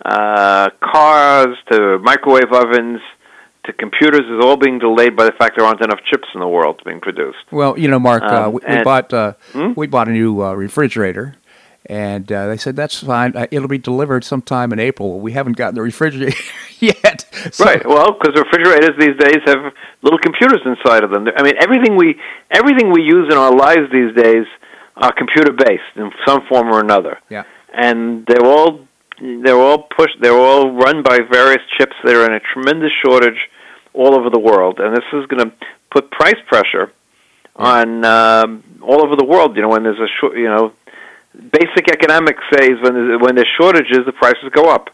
[0.05, 3.01] uh, cars to microwave ovens
[3.65, 6.49] to computers is all being delayed by the fact there aren't enough chips in the
[6.49, 7.39] world being produced.
[7.51, 9.73] Well, you know, Mark, uh, um, we, we, bought uh, hmm?
[9.77, 11.37] we bought a new uh, refrigerator,
[11.87, 13.37] and uh, they said that's fine.
[13.37, 15.21] Uh, it'll be delivered sometime in April.
[15.21, 16.37] We haven't gotten the refrigerator
[16.79, 17.27] yet.
[17.53, 17.65] So.
[17.65, 17.87] Right.
[17.87, 21.29] Well, because refrigerators these days have little computers inside of them.
[21.37, 22.19] I mean, everything we
[22.51, 24.47] everything we use in our lives these days
[24.97, 27.19] are computer based in some form or another.
[27.29, 27.45] Yeah.
[27.73, 28.87] And they're all
[29.21, 30.21] they're all pushed.
[30.21, 33.51] They're all run by various chips that are in a tremendous shortage
[33.93, 35.57] all over the world, and this is going to
[35.91, 36.93] put price pressure
[37.57, 39.57] on um, all over the world.
[39.57, 40.73] You know, when there's a short, you know,
[41.35, 44.91] basic economics says when there's, when there's shortages, the prices go up.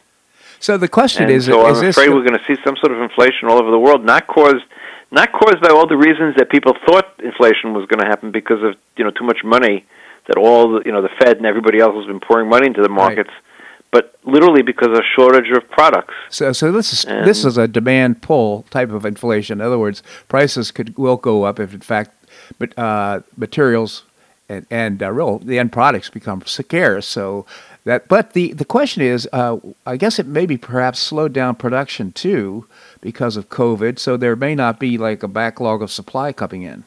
[0.58, 2.90] So the question and is, so is I'm afraid we're going to see some sort
[2.90, 4.64] of inflation all over the world, not caused
[5.12, 8.62] not caused by all the reasons that people thought inflation was going to happen because
[8.62, 9.84] of you know too much money
[10.26, 12.82] that all the, you know the Fed and everybody else has been pouring money into
[12.82, 13.30] the markets.
[13.30, 13.42] Right
[13.90, 16.14] but literally because of shortage of products.
[16.30, 19.60] So, so this is and this is a demand pull type of inflation.
[19.60, 22.10] In other words, prices could will go up if, in fact,
[22.58, 24.02] but uh, materials
[24.48, 27.06] and and uh, real the end products become scarce.
[27.06, 27.46] So
[27.84, 32.12] that, but the the question is, uh, I guess it maybe perhaps slowed down production
[32.12, 32.66] too
[33.00, 33.98] because of COVID.
[33.98, 36.84] So there may not be like a backlog of supply coming in.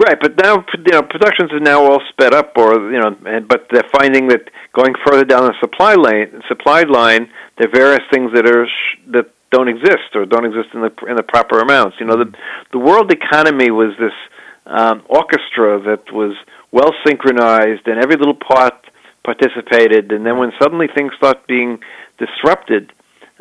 [0.00, 3.46] Right, but now you know productions are now all sped up, or you know, and,
[3.46, 8.02] but they're finding that going further down the supply lane, supply line, there are various
[8.10, 11.58] things that are sh- that don't exist or don't exist in the in the proper
[11.58, 12.00] amounts.
[12.00, 12.32] You know, the
[12.72, 14.14] the world economy was this
[14.64, 16.34] um, orchestra that was
[16.72, 18.82] well synchronized, and every little part
[19.22, 20.12] participated.
[20.12, 21.78] And then when suddenly things start being
[22.16, 22.90] disrupted,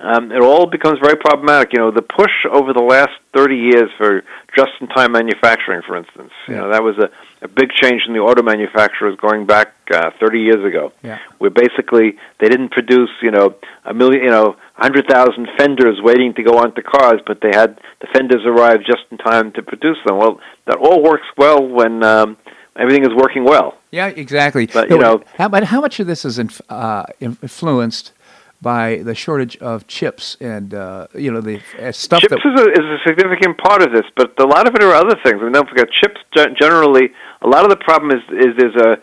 [0.01, 1.73] um, it all becomes very problematic.
[1.73, 4.23] You know, the push over the last 30 years for
[4.55, 6.55] just-in-time manufacturing, for instance, yeah.
[6.55, 7.09] you know, that was a,
[7.43, 10.91] a big change in the auto manufacturers going back uh, 30 years ago.
[11.03, 11.19] Yeah.
[11.37, 16.43] Where basically they didn't produce, you know, a million, you know, 100,000 fenders waiting to
[16.43, 20.17] go onto cars, but they had the fenders arrive just in time to produce them.
[20.17, 22.37] Well, that all works well when um,
[22.75, 23.77] everything is working well.
[23.91, 24.67] Yeah, exactly.
[24.67, 28.13] But, you know, how, but how much of this is inf- uh, influenced
[28.61, 32.21] by the shortage of chips and uh, you know the uh, stuff.
[32.21, 34.83] Chips that is, a, is a significant part of this, but a lot of it
[34.83, 35.37] are other things.
[35.39, 36.19] I mean, don't forget chips.
[36.59, 38.99] Generally, a lot of the problem is is there's a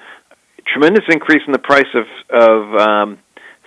[0.66, 3.18] tremendous increase in the price of of um,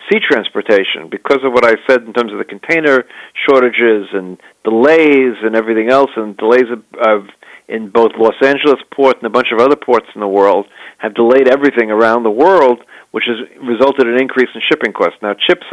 [0.09, 3.05] sea transportation because of what I said in terms of the container
[3.47, 7.27] shortages and delays and everything else, and delays of, of
[7.67, 11.13] in both Los Angeles port and a bunch of other ports in the world have
[11.13, 15.21] delayed everything around the world, which has resulted in an increase in shipping costs.
[15.21, 15.65] Now, chips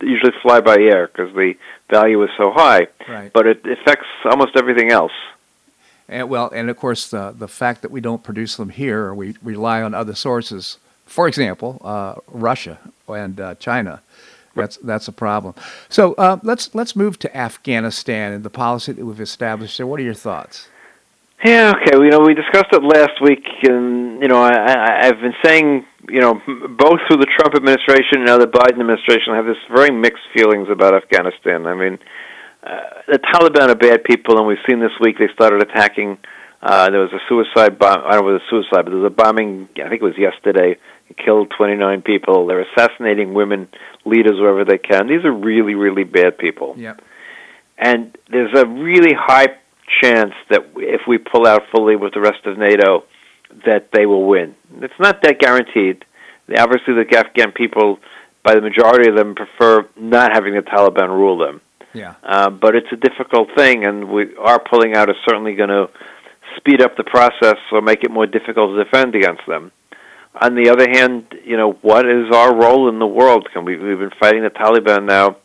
[0.00, 1.54] usually fly by air because the
[1.90, 3.32] value is so high, Right.
[3.32, 5.12] but it affects almost everything else.
[6.08, 9.14] And, well, and of course, the the fact that we don't produce them here, or
[9.14, 10.78] we rely on other sources.
[11.06, 14.00] For example, uh, Russia and uh, China.
[14.54, 15.54] That's that's a problem.
[15.88, 19.86] So uh, let's let's move to Afghanistan and the policy that we've established there.
[19.86, 20.68] What are your thoughts?
[21.44, 21.96] Yeah, okay.
[21.98, 25.84] You know, we discussed it last week, and you know, I, I, I've been saying,
[26.08, 29.90] you know, both through the Trump administration and now the Biden administration, have this very
[29.90, 31.66] mixed feelings about Afghanistan.
[31.66, 31.98] I mean,
[32.62, 36.18] uh, the Taliban are bad people, and we've seen this week they started attacking.
[36.62, 38.02] Uh, there was a suicide bomb.
[38.04, 39.68] I don't know if it was a suicide, but there was a bombing.
[39.76, 40.76] I think it was yesterday.
[41.08, 42.46] It killed 29 people.
[42.46, 43.68] They're assassinating women
[44.04, 45.06] leaders wherever they can.
[45.06, 46.74] These are really, really bad people.
[46.76, 47.02] Yep.
[47.78, 49.48] And there's a really high
[50.02, 53.04] chance that if we pull out fully with the rest of NATO,
[53.64, 54.54] that they will win.
[54.80, 56.04] It's not that guaranteed.
[56.56, 57.98] Obviously, the Afghan people,
[58.42, 61.60] by the majority of them, prefer not having the Taliban rule them.
[61.92, 62.14] Yeah.
[62.22, 65.88] Uh, but it's a difficult thing, and we are pulling out is certainly going to
[66.56, 69.72] speed up the process or make it more difficult to defend against them.
[70.40, 73.48] On the other hand, you know, what is our role in the world?
[73.52, 75.36] Can we, we've been fighting the Taliban now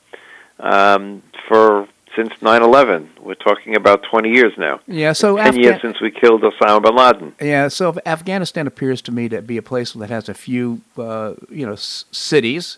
[0.60, 3.08] um, for since 9/11.
[3.21, 4.80] We're talking about 20 years now.
[4.88, 5.13] Yeah.
[5.13, 7.34] So Ten Afga- years since we killed Osama bin Laden.
[7.41, 11.34] Yeah, so Afghanistan appears to me to be a place that has a few, uh,
[11.50, 12.78] you know, s- cities,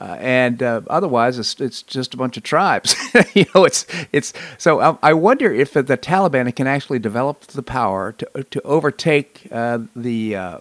[0.00, 2.94] uh, and uh, otherwise it's it's just a bunch of tribes.
[3.34, 4.32] you know, it's it's.
[4.58, 9.48] So I, I wonder if the Taliban can actually develop the power to to overtake
[9.50, 10.58] uh, the uh,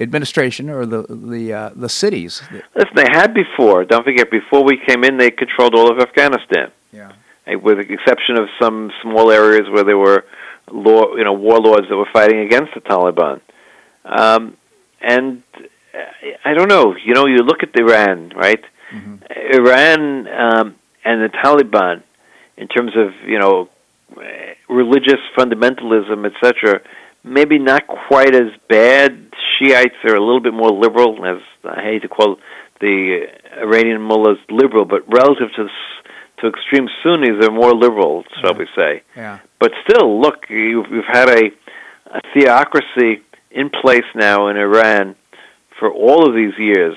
[0.00, 2.42] administration or the the uh, the cities.
[2.74, 3.84] Listen, they had before.
[3.84, 6.70] Don't forget, before we came in, they controlled all of Afghanistan.
[6.92, 7.12] Yeah.
[7.48, 10.24] Eh, with the exception of some small areas where there were
[10.70, 13.40] law, you know, warlords that were fighting against the Taliban.
[14.04, 14.56] Um,
[15.00, 15.98] and uh,
[16.44, 16.94] I don't know.
[16.96, 18.64] You know, you look at Iran, right?
[19.52, 22.02] Iran um, and the Taliban,
[22.56, 23.68] in terms of you know,
[24.20, 26.80] eh, religious fundamentalism, etc.
[27.24, 29.26] Maybe not quite as bad.
[29.58, 32.38] Shiites are a little bit more liberal, as I hate to call
[32.80, 35.68] the Iranian mullahs liberal, but relative to
[36.40, 39.02] to extreme Sunnis, they're more liberal, shall we say?
[39.16, 39.40] Yeah.
[39.58, 41.50] But still, look, you've, you've had a,
[42.10, 45.16] a theocracy in place now in Iran
[45.78, 46.96] for all of these years,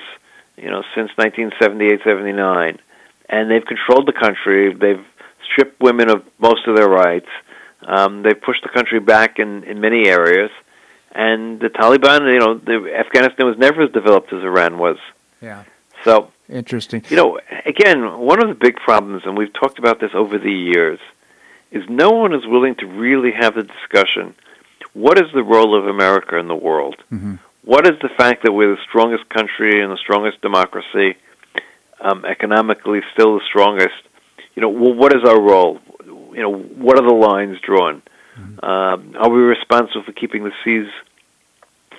[0.56, 2.78] you know, since 1978, 79,
[3.28, 4.74] and they've controlled the country.
[4.74, 5.04] They've
[5.50, 7.28] stripped women of most of their rights.
[7.82, 10.50] Um, they've pushed the country back in, in many areas.
[11.14, 14.96] And the Taliban, you know, the, Afghanistan was never as developed as Iran was.
[15.40, 15.64] Yeah.
[16.04, 17.02] So Interesting.
[17.08, 20.52] you know, again, one of the big problems, and we've talked about this over the
[20.52, 20.98] years,
[21.70, 24.34] is no one is willing to really have the discussion.
[24.92, 26.96] What is the role of America in the world?
[27.12, 27.38] Mhm.
[27.64, 31.14] What is the fact that we're the strongest country and the strongest democracy,
[32.00, 33.94] um, economically still the strongest?
[34.54, 35.80] You know, well, what is our role?
[36.34, 38.02] You know, what are the lines drawn?
[38.62, 40.88] Um, are we responsible for keeping the seas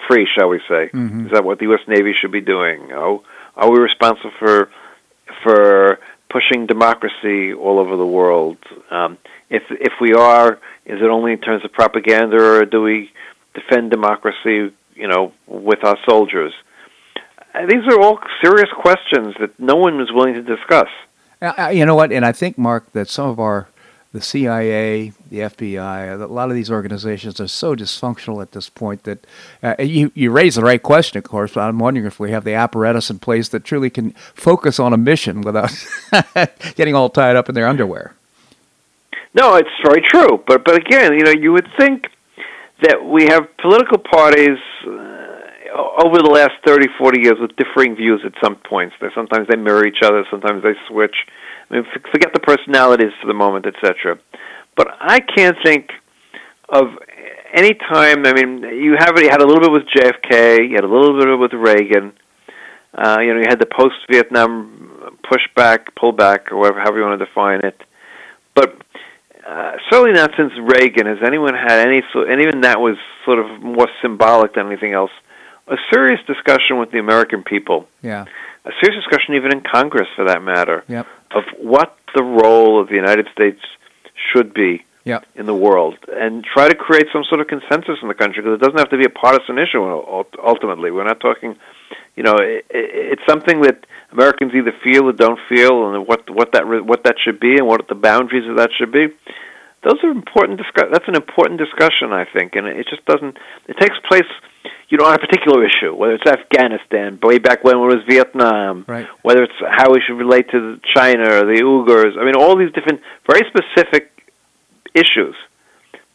[0.07, 0.25] free?
[0.27, 0.89] Shall we say?
[0.93, 1.25] Mhm.
[1.27, 1.81] Is that what the U.S.
[1.87, 2.91] Navy should be doing?
[2.91, 3.19] Are,
[3.55, 4.69] are we responsible for
[5.43, 8.57] for pushing democracy all over the world?
[8.89, 9.17] Um,
[9.49, 10.53] if if we are,
[10.85, 13.11] is it only in terms of propaganda, or do we
[13.53, 14.71] defend democracy?
[14.95, 16.53] You know, with our soldiers.
[17.53, 20.89] Uh, These are all serious questions that no one is willing to discuss.
[21.41, 22.11] Uh, uh, you know what?
[22.11, 23.67] And I think, Marc, that some of our,
[24.13, 29.03] the CIA, the FBI, a lot of these organizations are so dysfunctional at this point
[29.03, 29.25] that
[29.63, 32.43] uh, you, you raise the right question, of course, but I'm wondering if we have
[32.43, 35.73] the apparatus in place that truly can focus on a mission without
[36.75, 38.13] getting all tied up in their underwear.
[39.33, 40.43] No, it's very true.
[40.45, 42.05] But but again, you know, you would think
[42.83, 48.21] that we have political parties uh, over the last 30, 40 years with differing views
[48.23, 48.95] at some points.
[49.01, 51.15] They sometimes they mirror each other, sometimes they switch.
[51.73, 54.19] I mean, f- forget the personalities for the moment, etc.
[54.75, 55.91] But I can't think
[56.69, 56.97] of
[57.51, 58.25] any time.
[58.25, 61.17] I mean, you have you had a little bit with JFK, you had a little
[61.19, 62.13] bit with Reagan.
[62.93, 67.25] Uh, you know, you had the post-Vietnam pushback, pullback, or whatever, however you want to
[67.25, 67.81] define it.
[68.53, 68.77] But
[69.47, 73.39] uh, certainly not since Reagan has anyone had any, so- and even that was sort
[73.39, 75.09] of more symbolic than anything else.
[75.67, 78.25] A serious discussion with the American people, Yeah.
[78.63, 81.07] a serious discussion even in Congress, for that matter, Yep.
[81.33, 83.59] Of what the role of the United States
[84.31, 85.25] should be yep.
[85.35, 88.55] in the world and try to create some sort of consensus in the country because
[88.55, 89.83] it doesn't have to be a partisan issue
[90.43, 90.91] ultimately.
[90.91, 91.55] We're not talking,
[92.15, 96.51] you know, it, it's something that Americans either feel or don't feel, and what what
[96.53, 99.07] that what that should be, and what the boundaries of that should be.
[99.83, 100.85] Those are important discuss.
[100.91, 103.37] That's an important discussion, I think, and it just doesn't.
[103.67, 104.29] It takes place,
[104.89, 108.85] you know, on a particular issue, whether it's Afghanistan, way back when it was Vietnam,
[108.87, 109.07] right.
[109.21, 112.17] whether it's how we should relate to China or the Uyghurs.
[112.17, 114.11] I mean, all these different, very specific
[114.93, 115.35] issues.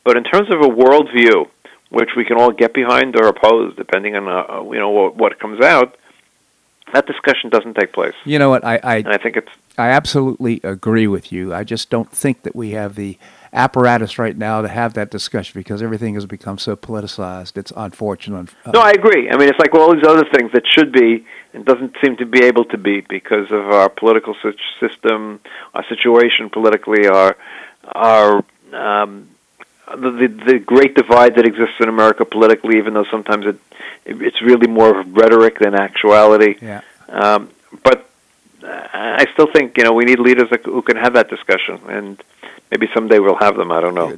[0.05, 1.49] But in terms of a worldview,
[1.91, 5.39] which we can all get behind or oppose, depending on uh, you know what, what
[5.39, 5.97] comes out,
[6.93, 8.15] that discussion doesn't take place.
[8.25, 8.65] You know what?
[8.65, 9.51] I I, I think it's.
[9.77, 11.55] I absolutely agree with you.
[11.55, 13.19] I just don't think that we have the
[13.53, 17.57] apparatus right now to have that discussion because everything has become so politicized.
[17.57, 18.51] It's unfortunate.
[18.65, 19.31] Uh, no, I agree.
[19.31, 22.27] I mean, it's like all these other things that should be and doesn't seem to
[22.27, 24.37] be able to be because of our political
[24.81, 25.41] system,
[25.75, 27.37] our situation politically, our
[27.95, 29.29] our um,
[29.97, 33.59] the, the the great divide that exists in America politically, even though sometimes it,
[34.05, 36.57] it it's really more of rhetoric than actuality.
[36.61, 36.83] Yeah.
[37.09, 37.51] Um,
[37.83, 38.09] but
[38.63, 42.23] I still think you know we need leaders who can have that discussion, and
[42.71, 43.71] maybe someday we'll have them.
[43.71, 44.17] I don't know.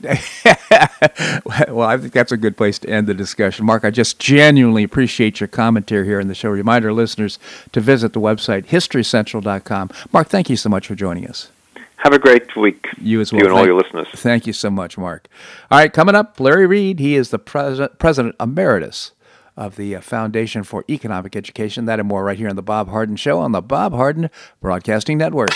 [1.75, 3.85] well, I think that's a good place to end the discussion, Marc.
[3.85, 6.51] I just genuinely appreciate your commentary here in the show.
[6.51, 7.39] Remind our listeners
[7.73, 9.91] to visit the website historycentral.com.
[10.13, 11.51] Marc, thank you so much for joining us.
[11.97, 12.87] Have a great week.
[12.99, 13.41] You as well.
[13.41, 14.09] You and all your listeners.
[14.15, 15.29] Thank you so much, Marc.
[15.71, 16.99] All right, coming up, Larry Reed.
[16.99, 19.13] He is the president, president emeritus
[19.61, 21.85] of the uh, Foundation for Economic Education.
[21.85, 24.31] That and more right here on the Bob Harden Show on the Bob Harden
[24.61, 25.53] Broadcasting Network.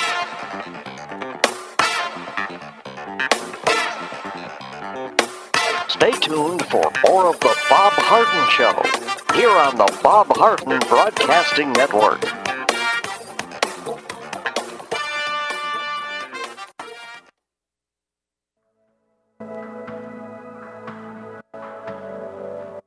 [5.89, 11.73] Stay tuned for more of the Bob Harden Show here on the Bob Harden Broadcasting
[11.73, 12.43] Network.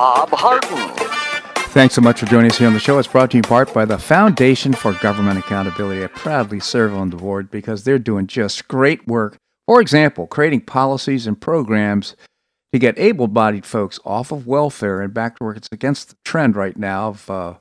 [0.00, 0.94] Bob Harden.
[1.74, 2.98] Thanks so much for joining us here on the show.
[2.98, 6.02] It's brought to you in part by the Foundation for Government Accountability.
[6.02, 9.36] I proudly serve on the board because they're doing just great work.
[9.66, 12.16] For example, creating policies and programs
[12.72, 15.58] to get able bodied folks off of welfare and back to work.
[15.58, 17.54] It's against the trend right now of uh,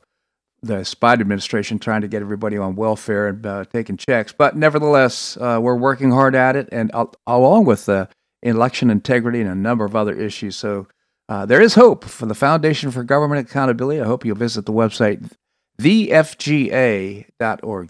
[0.62, 4.32] the Biden administration trying to get everybody on welfare and uh, taking checks.
[4.32, 6.90] But nevertheless, uh, we're working hard at it, and
[7.28, 8.08] along with the
[8.42, 10.56] election integrity and a number of other issues.
[10.56, 10.88] So
[11.30, 14.02] uh, there is hope for the Foundation for Government Accountability.
[14.02, 15.32] I hope you'll visit the website,
[15.80, 17.28] thefga.org,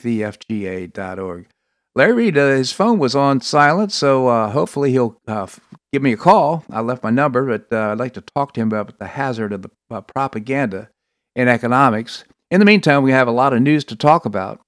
[0.01, 1.47] thefga.org.
[1.95, 5.47] Larry Reed, uh, his phone was on silent, so uh, hopefully he'll uh,
[5.93, 6.65] give me a call.
[6.69, 9.53] I left my number, but uh, I'd like to talk to him about the hazard
[9.53, 10.89] of the uh, propaganda
[11.33, 12.25] in economics.
[12.51, 14.59] In the meantime, we have a lot of news to talk about.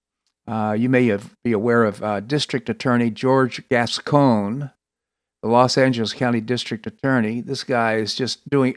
[0.48, 4.72] you may have, be aware of District Attorney George Gascon,
[5.42, 7.42] the Los Angeles County District Attorney.
[7.42, 8.76] This guy is just doing,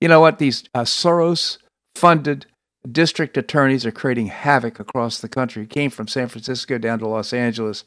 [0.00, 0.38] You know what?
[0.38, 1.58] These uh, Soros
[1.96, 2.46] funded
[2.90, 5.64] district attorneys are creating havoc across the country.
[5.64, 7.84] He came from San Francisco down to Los Angeles,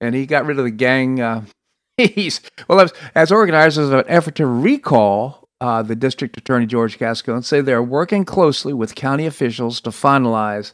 [0.00, 1.20] and he got rid of the gang.
[1.20, 1.44] Uh,
[1.96, 7.42] he's well, as, organizers of an effort to recall uh, the district attorney George Gascon,
[7.42, 10.72] say they're working closely with county officials to finalize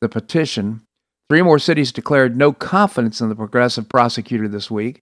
[0.00, 0.82] the petition.
[1.28, 5.00] Three more cities declared no confidence in the progressive prosecutor this week.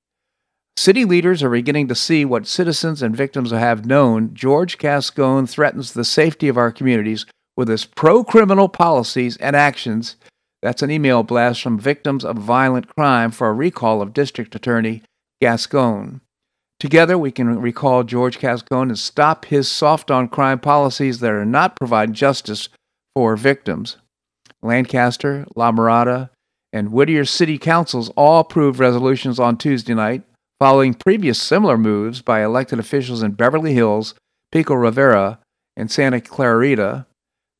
[0.78, 4.32] City leaders are beginning to see what citizens and victims have known.
[4.32, 7.26] George Gascon threatens the safety of our communities
[7.56, 10.14] with his pro criminal policies and actions.
[10.62, 15.02] That's an email blast from victims of violent crime for a recall of District Attorney
[15.40, 16.20] Gascon.
[16.78, 21.44] Together, we can recall George Gascon and stop his soft on crime policies that are
[21.44, 22.68] not providing justice
[23.16, 23.96] for victims.
[24.62, 26.30] Lancaster, La Mirada,
[26.72, 30.22] and Whittier City Councils all approved resolutions on Tuesday night,
[30.60, 34.14] following previous similar moves by elected officials in Beverly Hills,
[34.50, 35.38] Pico Rivera,
[35.76, 37.06] and Santa Clarita.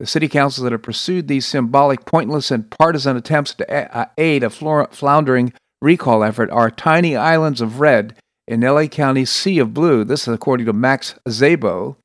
[0.01, 4.45] The city councils that have pursued these symbolic, pointless, and partisan attempts to uh, aid
[4.45, 8.15] a floundering recall effort are tiny islands of red
[8.47, 10.05] in LA County's Sea of Blue.
[10.05, 11.97] This is according to Max Szabo,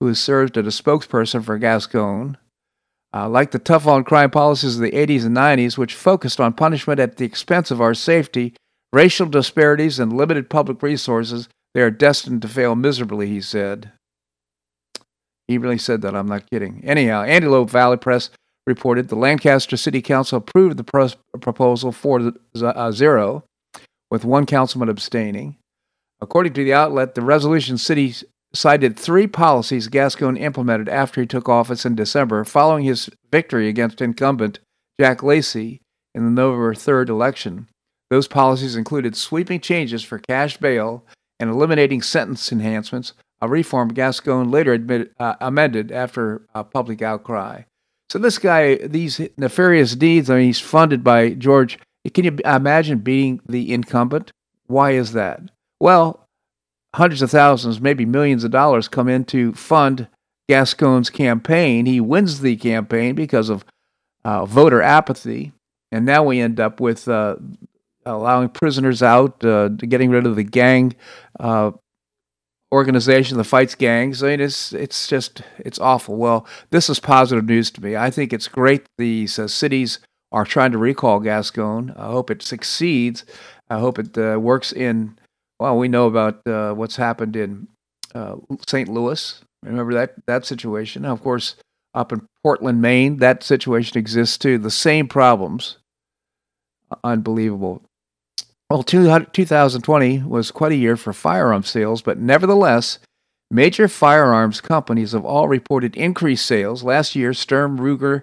[0.00, 2.36] who has served as a spokesperson for Gascon.
[3.14, 6.52] Uh, like the tough on crime policies of the 80s and 90s, which focused on
[6.52, 8.54] punishment at the expense of our safety,
[8.94, 13.92] racial disparities, and limited public resources, they are destined to fail miserably, he said.
[15.48, 16.14] He really said that.
[16.14, 16.82] I'm not kidding.
[16.84, 18.30] Anyhow, Antelope Valley Press
[18.66, 22.32] reported the Lancaster City Council approved the proposal 4
[22.62, 23.44] uh, 0,
[24.10, 25.56] with one councilman abstaining.
[26.20, 28.14] According to the outlet, the resolution city
[28.54, 34.00] cited three policies Gascon implemented after he took office in December following his victory against
[34.00, 34.60] incumbent
[34.98, 35.80] Jack Lacey
[36.14, 37.66] in the November 3rd election.
[38.14, 41.04] Those policies included sweeping changes for cash bail
[41.40, 47.62] and eliminating sentence enhancements, a reform Gascon later uh, amended after a public outcry.
[48.08, 51.76] So this guy, these nefarious deeds, I mean, he's funded by George.
[52.12, 54.30] Can you imagine being the incumbent?
[54.68, 55.40] Why is that?
[55.80, 56.28] Well,
[56.94, 60.06] hundreds of thousands, maybe millions of dollars come in to fund
[60.48, 61.86] Gascon's campaign.
[61.86, 63.64] He wins the campaign because of
[64.24, 65.50] uh, voter apathy,
[65.90, 67.34] and now we end up with uh,
[68.06, 70.94] allowing prisoners out, uh, getting rid of the gang
[71.40, 71.72] uh,
[72.72, 74.22] organization that fights gangs.
[74.22, 76.16] I mean, it's it's just it's awful.
[76.16, 77.96] Well, this is positive news to me.
[77.96, 80.00] I think it's great these uh, cities
[80.32, 81.94] are trying to recall Gascon.
[81.96, 83.24] I hope it succeeds.
[83.70, 85.16] I hope it uh, works in.
[85.60, 87.68] Well, we know about uh, what's happened in
[88.14, 88.36] uh,
[88.66, 88.88] St.
[88.88, 89.40] Louis.
[89.62, 91.02] Remember that that situation.
[91.02, 91.54] Now, of course,
[91.94, 94.58] up in Portland, Maine, that situation exists too.
[94.58, 95.78] The same problems.
[97.02, 97.83] Unbelievable.
[98.70, 102.98] Well, 2020 was quite a year for firearm sales, but nevertheless,
[103.50, 106.82] major firearms companies have all reported increased sales.
[106.82, 108.22] Last year, Sturm Ruger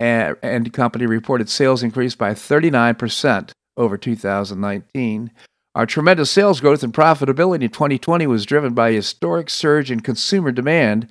[0.00, 5.30] and, Company reported sales increased by 39% over 2019.
[5.74, 10.00] Our tremendous sales growth and profitability in 2020 was driven by a historic surge in
[10.00, 11.06] consumer demand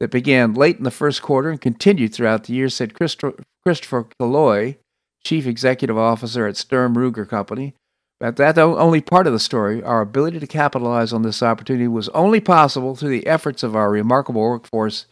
[0.00, 4.76] that began late in the first quarter and continued throughout the year, said Christopher Killoy,
[5.24, 7.74] Chief Executive Officer at Sturm Ruger Company.
[8.20, 9.82] But that's only part of the story.
[9.82, 13.90] Our ability to capitalize on this opportunity was only possible through the efforts of our
[13.90, 15.06] remarkable workforce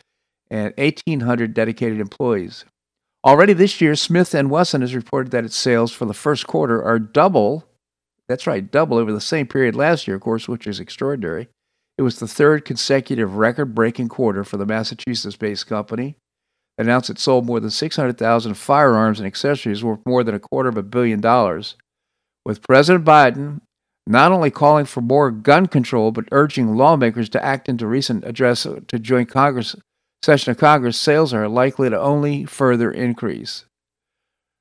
[0.50, 2.64] and 1,800 dedicated employees.
[3.24, 6.82] Already this year, Smith & Wesson has reported that its sales for the first quarter
[6.82, 7.68] are double.
[8.28, 11.48] That's right, double over the same period last year, of course, which is extraordinary.
[11.98, 16.16] It was the third consecutive record-breaking quarter for the Massachusetts-based company.
[16.76, 20.68] It announced it sold more than 600,000 firearms and accessories worth more than a quarter
[20.68, 21.76] of a billion dollars
[22.46, 23.60] with President Biden
[24.06, 28.62] not only calling for more gun control, but urging lawmakers to act into recent address
[28.62, 29.74] to joint Congress
[30.22, 33.64] session of Congress, sales are likely to only further increase.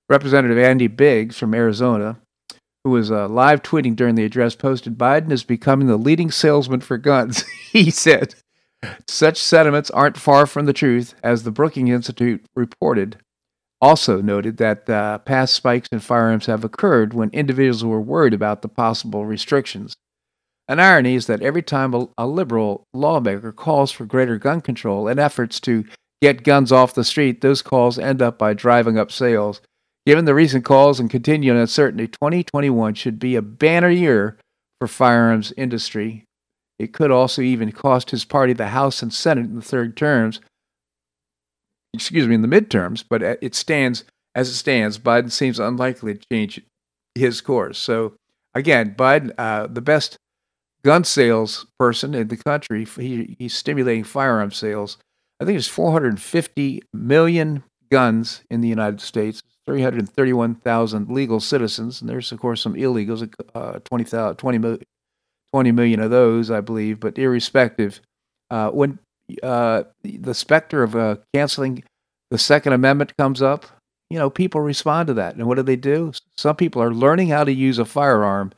[0.09, 2.17] Representative Andy Biggs from Arizona,
[2.83, 6.81] who was uh, live tweeting during the address, posted Biden is becoming the leading salesman
[6.81, 7.43] for guns.
[7.71, 8.33] he said,
[9.07, 13.17] Such sentiments aren't far from the truth, as the Brookings Institute reported
[13.85, 18.63] also noted that uh, past spikes in firearms have occurred when individuals were worried about
[18.63, 19.93] the possible restrictions.
[20.67, 25.07] An irony is that every time a, a, liberal lawmaker calls for greater gun control
[25.07, 25.85] and efforts to
[26.19, 29.61] get guns off the street, those calls end up by driving up sales.
[30.07, 34.39] Given the recent calls and continuing uncertainty, 2021 should be a banner year
[34.79, 36.23] for firearms industry.
[36.79, 40.41] It could also even cost his party the House and Senate in the third terms,
[41.95, 44.03] excuse me, in the midterms, but it stands
[44.35, 44.99] as it stands.
[44.99, 46.61] Biden seems unlikely to change
[47.15, 47.77] his course.
[47.77, 48.13] So
[48.53, 50.17] again, Biden, uh, the best
[50.83, 52.85] gun sales person in the country.
[52.85, 54.97] He, he's stimulating firearm sales.
[55.39, 62.31] I think it's 450 million guns in the United States, 331,000 legal citizens, and there's,
[62.31, 64.85] of course, some illegals, uh, 20, 20,
[65.51, 67.99] 20 million of those, I believe, but irrespective,
[68.49, 68.99] uh, when
[69.43, 71.83] uh, the specter of uh, canceling
[72.31, 73.65] the Second Amendment comes up,
[74.09, 75.35] you know, people respond to that.
[75.35, 76.11] And what do they do?
[76.35, 78.51] Some people are learning how to use a firearm,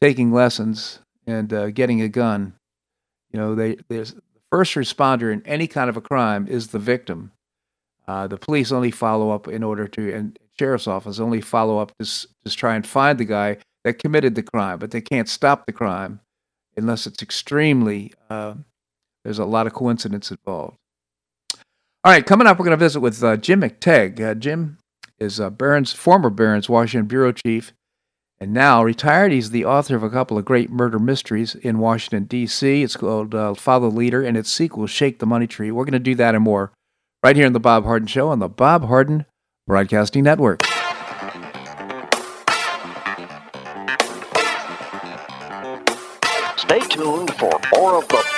[0.00, 2.54] taking lessons, and uh, getting a gun.
[3.32, 6.78] You know, they there's the first responder in any kind of a crime is the
[6.78, 7.32] victim.
[8.08, 11.92] Uh, the police only follow up in order to, and sheriff's office only follow up
[11.98, 15.66] to just try and find the guy that committed the crime, but they can't stop
[15.66, 16.20] the crime
[16.76, 18.12] unless it's extremely.
[19.26, 20.76] There's a lot of coincidence involved.
[22.04, 24.20] All right, coming up, we're going to visit with uh, Jim McTague.
[24.20, 24.78] Uh, Jim
[25.18, 27.72] is uh, Barron's former Barron's Washington bureau chief,
[28.38, 29.32] and now retired.
[29.32, 32.84] He's the author of a couple of great murder mysteries in Washington D.C.
[32.84, 35.72] It's called uh, Follow the Leader, and its sequel, Shake the Money Tree.
[35.72, 36.70] We're going to do that and more
[37.24, 39.26] right here on the Bob Harden Show on the Bob Harden
[39.66, 40.62] Broadcasting Network.
[46.56, 48.35] Stay tuned for more of the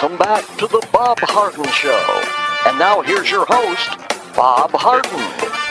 [0.00, 2.22] Welcome back to the Bob Harden Show.
[2.68, 3.98] And now here's your host,
[4.36, 5.18] Bob Harden.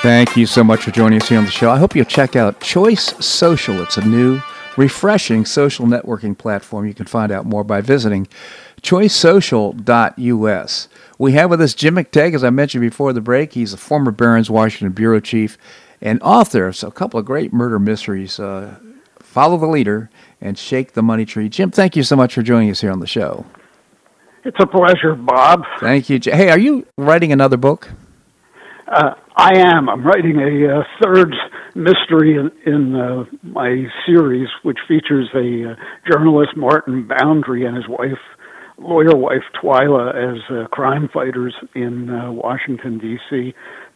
[0.01, 1.71] Thank you so much for joining us here on the show.
[1.71, 3.81] I hope you'll check out Choice Social.
[3.81, 4.41] It's a new,
[4.75, 6.85] refreshing social networking platform.
[6.85, 8.27] You can find out more by visiting
[8.81, 10.89] choicesocial.us.
[11.17, 13.53] We have with us Jim McTague, as I mentioned before the break.
[13.53, 15.57] He's a former Barron's Washington bureau chief
[16.01, 18.75] and author of a couple of great murder mysteries, uh,
[19.19, 20.09] Follow the Leader
[20.41, 21.47] and Shake the Money Tree.
[21.47, 23.45] Jim, thank you so much for joining us here on the show.
[24.47, 25.63] It's a pleasure, Bob.
[25.81, 26.21] Thank you.
[26.23, 27.89] Hey, are you writing another book?
[28.87, 29.89] Uh, I am.
[29.89, 31.35] I'm writing a uh, third
[31.75, 35.75] mystery in, in uh, my series, which features a uh,
[36.09, 38.21] journalist, Martin Boundary, and his wife,
[38.77, 43.53] lawyer wife Twyla, as uh, crime fighters in uh, Washington, D.C.,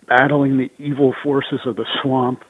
[0.10, 2.44] battling the evil forces of the swamp.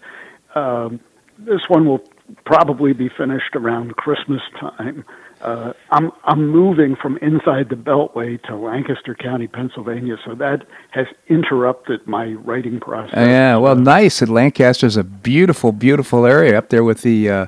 [0.56, 1.00] Um,
[1.38, 2.02] this one will
[2.46, 5.06] probably be finished around Christmas time.
[5.42, 11.08] Uh, I'm I'm moving from inside the Beltway to Lancaster County, Pennsylvania, so that has
[11.28, 13.14] interrupted my writing process.
[13.16, 14.22] Yeah, well, nice.
[14.22, 17.30] And Lancaster's a beautiful, beautiful area up there with the.
[17.30, 17.46] Uh,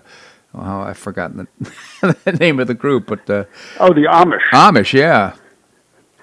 [0.56, 3.46] oh, I've forgotten the, the name of the group, but uh,
[3.80, 4.50] oh, the Amish.
[4.52, 5.36] Amish, yeah.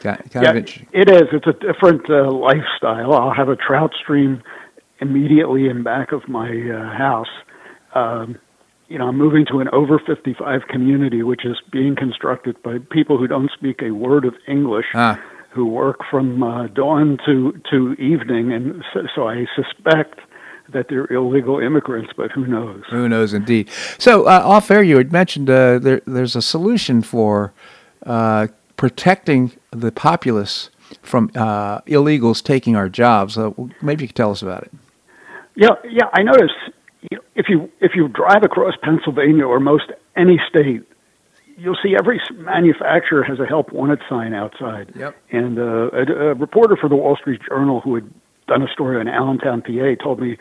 [0.01, 1.29] Kind, kind yeah, it is.
[1.33, 3.13] It's a different uh, lifestyle.
[3.13, 4.43] I'll have a trout stream
[5.01, 7.29] immediately in back of my uh, house.
[7.95, 8.39] Um,
[8.91, 13.19] you know, I'm moving to an over 55 community, which is being constructed by people
[13.19, 15.19] who don't speak a word of English, ah.
[15.51, 20.19] who work from uh, dawn to to evening, and so, so I suspect
[20.73, 22.83] that they're illegal immigrants, but who knows?
[22.91, 23.71] Who knows, indeed.
[23.99, 27.53] So, uh, off air, you had mentioned uh, there, there's a solution for
[28.05, 30.71] uh, protecting the populace
[31.03, 33.39] from uh, illegals taking our jobs.
[33.39, 34.73] Uh, maybe you could tell us about it.
[35.55, 36.07] Yeah, yeah.
[36.13, 36.55] I noticed
[37.35, 40.83] if you if you drive across Pennsylvania or most any state,
[41.57, 44.93] you'll see every manufacturer has a help wanted sign outside.
[44.95, 45.17] Yep.
[45.31, 48.11] And uh, a, a reporter for the Wall Street Journal who had
[48.47, 50.37] done a story on Allentown, PA, told me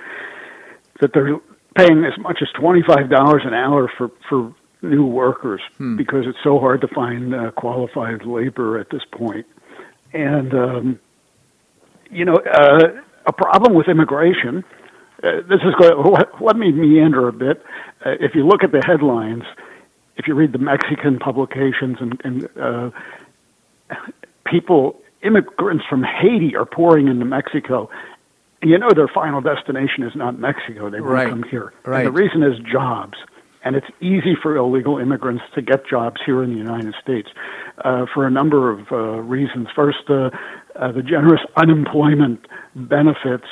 [1.00, 1.38] that they're
[1.76, 5.98] paying as much as twenty five dollars an hour for for new workers Hmm.
[5.98, 9.46] because it's so hard to find uh, qualified labor at this point.
[10.14, 11.00] And um,
[12.12, 12.88] you know, uh,
[13.26, 14.64] a problem with immigration.
[15.24, 16.12] Uh, this is going.
[16.14, 17.64] Let, let me meander a bit.
[18.06, 19.44] Uh, if you look at the headlines,
[20.16, 22.90] if you read the Mexican publications and, and uh,
[24.46, 27.90] people, immigrants from Haiti are pouring into Mexico.
[28.62, 30.90] You know their final destination is not Mexico.
[30.90, 31.30] They Right.
[31.30, 31.74] come here.
[31.86, 32.06] Right.
[32.06, 33.18] And the reason is jobs.
[33.64, 37.28] And it's easy for illegal immigrants to get jobs here in the United States
[37.84, 39.68] uh, for a number of uh, reasons.
[39.76, 40.30] First, uh,
[40.78, 42.46] uh, the generous unemployment
[42.76, 43.48] benefits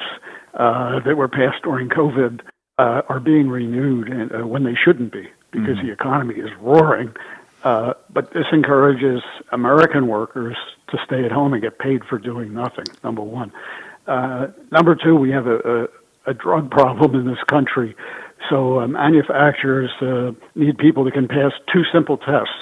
[0.58, 2.42] uh, that were passed during COVID
[2.78, 7.14] uh, are being renewed and, uh, when they shouldn't be because the economy is roaring.
[7.64, 10.56] Uh, but this encourages American workers
[10.90, 13.52] to stay at home and get paid for doing nothing, number one.
[14.06, 15.88] Uh, number two, we have a,
[16.26, 17.96] a, a drug problem in this country.
[18.50, 22.54] So uh, manufacturers uh, need people that can pass two simple tests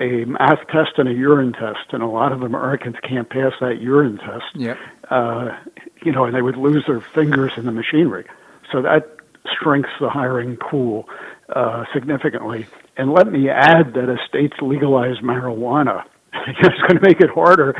[0.00, 3.80] a math test and a urine test, and a lot of Americans can't pass that
[3.80, 4.78] urine test Yep.
[5.10, 5.56] uh,
[6.02, 8.24] you know, and they would lose their fingers in the machinery.
[8.72, 9.16] So that
[9.60, 11.08] shrinks the hiring pool
[11.54, 12.66] uh, significantly.
[12.96, 16.04] And let me add that as states legalize marijuana,
[16.46, 17.74] it's going to make it harder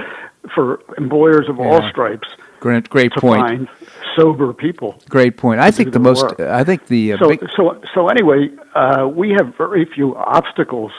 [0.54, 2.28] for employers of all stripes
[2.60, 3.40] Great, great to point.
[3.42, 3.68] find
[4.16, 5.00] sober people.
[5.08, 5.60] Great point.
[5.60, 6.22] I think the the most.
[6.22, 6.40] work.
[6.40, 7.40] I think the uh, So, big.
[7.54, 10.90] so, so anyway, uh, we have very few obstacles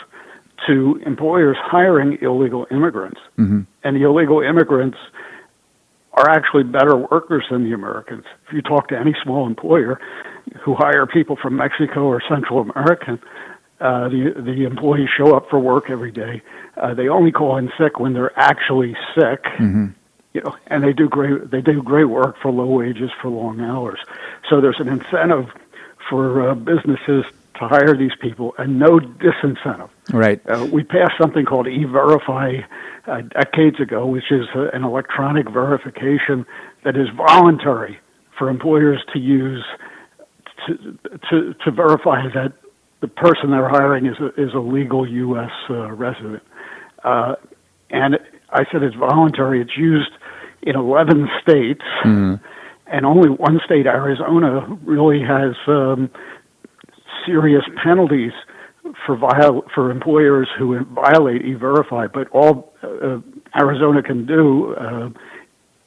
[0.67, 3.65] to employers hiring illegal immigrants, Mhm.
[3.83, 4.97] and the illegal immigrants
[6.13, 8.25] are actually better workers than the Americans.
[8.47, 9.99] If you talk to any small employer
[10.61, 13.19] who hire people from Mexico or Central America,
[13.79, 16.41] uh, the the employees show up for work every day.
[16.75, 19.93] Uh, they only call in sick when they're actually sick Mhm.
[20.33, 21.49] you know, and they do great.
[21.49, 23.99] They do great work for low wages for long hours.
[24.49, 25.49] So there's an incentive
[26.09, 27.25] for uh, businesses
[27.59, 29.89] to hire these people, and no disincentive.
[30.11, 30.41] Right.
[30.49, 32.59] Uh, we passed something called E-Verify
[33.07, 36.45] uh, decades ago, which is uh, an electronic verification
[36.83, 37.99] that is voluntary
[38.37, 39.63] for employers to use
[40.67, 40.97] to
[41.29, 42.53] to, to verify that
[43.01, 45.51] the person they're hiring is a, is a legal U.S.
[45.69, 46.43] Uh, resident.
[47.03, 47.35] Uh,
[47.89, 48.17] and
[48.51, 49.61] I said it's voluntary.
[49.61, 50.11] It's used
[50.61, 51.83] in 11 states,
[52.91, 56.09] and only one state, Arizona, really has um,
[57.25, 58.33] serious penalties
[59.05, 62.07] for viol- for employers who violate e-verify.
[62.07, 63.19] But all uh,
[63.55, 65.09] Arizona can do uh,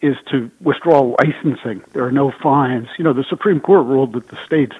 [0.01, 1.83] is to withdraw licensing.
[1.93, 2.89] There are no fines.
[2.99, 4.74] You know, the Supreme Court ruled that the states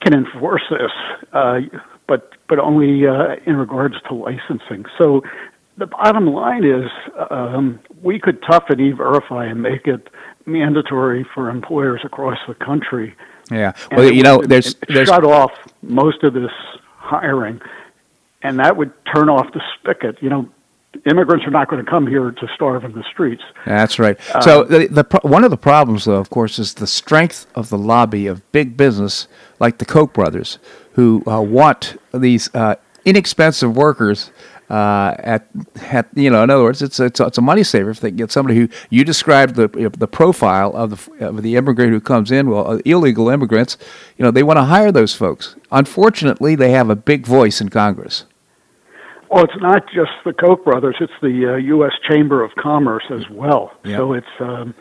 [0.00, 0.90] can enforce this,
[1.32, 1.60] uh,
[2.06, 4.84] but but only uh, in regards to licensing.
[4.98, 5.22] So
[5.78, 6.90] the bottom line is
[7.30, 10.08] um, we could toughen e-verify and make it
[10.44, 13.14] mandatory for employers across the country.
[13.50, 13.72] Yeah.
[13.90, 16.50] And Well, it you know, there's there's shut off most of this
[16.96, 17.60] hiring,
[18.42, 20.22] and that would turn off the spigot.
[20.22, 20.48] You know,
[21.06, 23.42] immigrants are not going to come here to starve in the streets.
[23.66, 24.18] That's right.
[24.34, 27.68] Uh, so the, the one of the problems, though, of course, is the strength of
[27.68, 29.28] the lobby of big business
[29.58, 30.58] like the Koch brothers,
[30.92, 34.30] who uh, want these uh, inexpensive workers.
[34.72, 35.46] Uh, at,
[35.90, 38.32] at you know, in other words, it's it's, it's a money saver if they get
[38.32, 39.68] somebody who you described the
[39.98, 42.48] the profile of the of the immigrant who comes in.
[42.48, 43.76] Well, uh, illegal immigrants,
[44.16, 45.56] you know, they want to hire those folks.
[45.70, 48.24] Unfortunately, they have a big voice in Congress.
[49.30, 51.92] Well, it's not just the Koch brothers; it's the uh, U.S.
[52.08, 53.72] Chamber of Commerce as well.
[53.84, 53.98] Yeah.
[53.98, 54.74] So it's, um,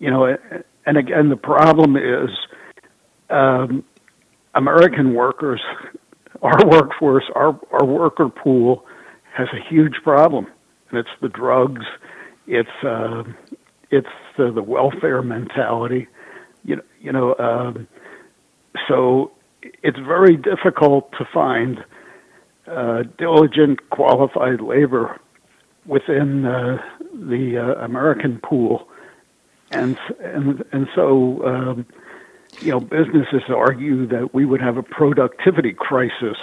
[0.00, 0.36] you know,
[0.84, 2.28] and again, the problem is
[3.30, 3.84] um,
[4.56, 5.60] American workers,
[6.42, 8.84] our workforce, our our worker pool
[9.34, 10.46] has a huge problem,
[10.90, 11.84] and it's the drugs,
[12.46, 13.24] it's uh,
[13.90, 16.08] it's the, the welfare mentality,
[16.64, 17.34] you know, you know.
[17.38, 17.88] Um,
[18.88, 19.32] so
[19.82, 21.84] it's very difficult to find
[22.66, 25.18] uh, diligent, qualified labor
[25.86, 26.78] within uh,
[27.12, 28.88] the uh, American pool,
[29.70, 31.86] and and and so um,
[32.60, 36.36] you know businesses argue that we would have a productivity crisis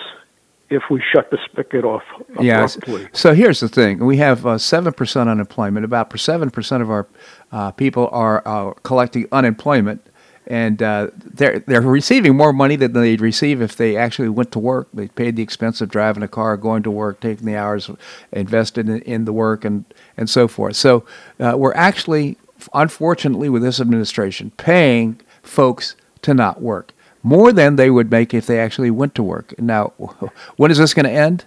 [0.69, 2.45] if we shut the spigot off abruptly.
[2.45, 2.77] Yes.
[3.13, 5.85] So here's the thing: we have uh, seven percent unemployment.
[5.85, 7.07] About seven percent of our
[7.51, 10.05] uh, people are uh, collecting unemployment,
[10.47, 14.59] and uh, they're they're receiving more money than they'd receive if they actually went to
[14.59, 14.87] work.
[14.93, 17.89] They paid the expense of driving a car, going to work, taking the hours
[18.31, 19.85] invested in, in the work, and
[20.17, 20.75] and so forth.
[20.75, 21.05] So
[21.39, 22.37] uh, we're actually,
[22.73, 26.93] unfortunately, with this administration, paying folks to not work
[27.23, 29.57] more than they would make if they actually went to work.
[29.59, 29.87] Now,
[30.57, 31.45] when is this going to end?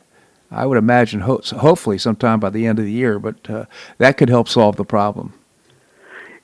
[0.51, 3.65] I would imagine, ho- hopefully, sometime by the end of the year, but uh,
[3.99, 5.33] that could help solve the problem.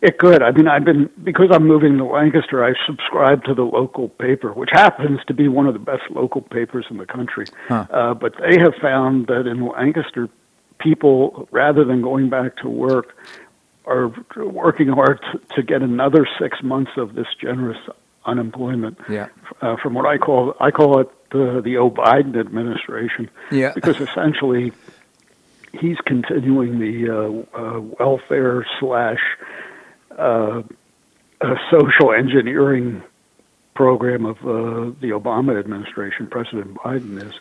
[0.00, 0.42] It could.
[0.42, 2.64] I mean, I've been because I'm moving to Lancaster.
[2.64, 6.40] I subscribe to the local paper, which happens to be one of the best local
[6.40, 7.46] papers in the country.
[7.66, 7.86] Huh.
[7.90, 10.28] Uh, but they have found that in Lancaster,
[10.78, 13.16] people rather than going back to work,
[13.86, 17.78] are working hard to, to get another six months of this generous
[18.24, 18.98] unemployment.
[19.08, 19.28] Yeah.
[19.60, 23.30] Uh, from what I call I call it the the O Biden administration.
[23.50, 23.72] Yeah.
[23.74, 24.72] Because essentially,
[25.72, 29.20] he's continuing the uh, uh, welfare slash
[30.16, 30.62] uh,
[31.70, 33.02] social engineering
[33.74, 36.26] program of uh, the Obama administration.
[36.26, 37.34] President Biden is.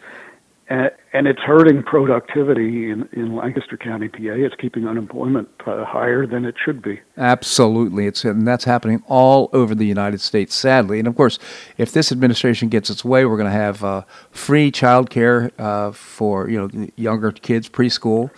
[0.69, 4.19] And, and it's hurting productivity in, in Lancaster County, PA.
[4.21, 6.99] It's keeping unemployment uh, higher than it should be.
[7.17, 10.99] Absolutely, it's and that's happening all over the United States, sadly.
[10.99, 11.39] And of course,
[11.77, 14.01] if this administration gets its way, we're going to have uh,
[14.31, 18.29] free child care uh, for you know younger kids, preschool,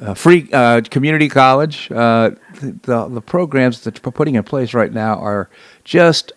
[0.00, 1.92] uh, free uh, community college.
[1.92, 5.50] Uh, the the programs that we're putting in place right now are
[5.84, 6.32] just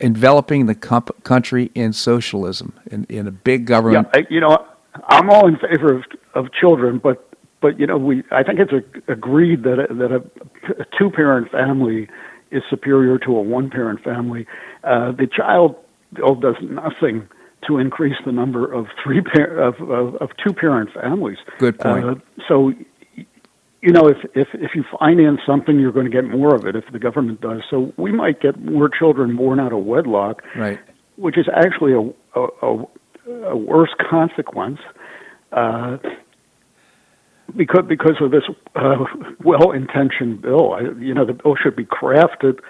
[0.00, 4.08] enveloping the comp- country in socialism in, in a big government.
[4.14, 4.66] Yeah, I, you know,
[5.08, 7.28] I'm all in favor of of children, but
[7.60, 11.10] but you know, we I think it's a, agreed that a, that a, a two
[11.10, 12.08] parent family
[12.50, 14.46] is superior to a one parent family.
[14.84, 15.76] Uh, the child
[16.14, 17.28] bill does nothing
[17.66, 21.38] to increase the number of three par- of, of, of two parent families.
[21.58, 22.04] Good point.
[22.04, 22.14] Uh,
[22.46, 22.72] so
[23.80, 26.74] you know, if, if if you finance something, you're going to get more of it
[26.74, 27.62] if the government does.
[27.70, 30.80] So we might get more children born out of wedlock, right?
[31.16, 32.84] Which is actually a a, a,
[33.28, 34.78] a worse consequence,
[35.52, 35.98] uh,
[37.56, 38.44] because because of this
[38.76, 39.04] uh,
[39.44, 40.72] well-intentioned bill.
[40.72, 42.60] I, you know, the bill should be crafted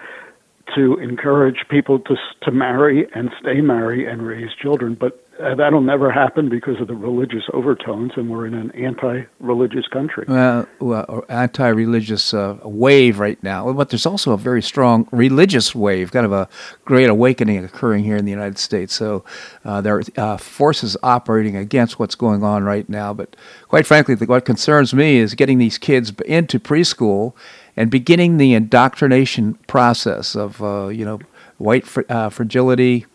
[0.75, 5.81] to encourage people to to marry and stay married and raise children, but uh, that'll
[5.81, 10.25] never happen because of the religious overtones, and we're in an anti-religious country.
[10.27, 16.11] Well, well anti-religious uh, wave right now, but there's also a very strong religious wave,
[16.11, 16.49] kind of a
[16.83, 18.93] great awakening occurring here in the United States.
[18.93, 19.23] So
[19.63, 23.13] uh, there are uh, forces operating against what's going on right now.
[23.13, 23.37] But
[23.69, 27.33] quite frankly, what concerns me is getting these kids into preschool
[27.79, 31.19] and beginning the indoctrination process of uh, you know
[31.57, 33.05] white fr- uh, fragility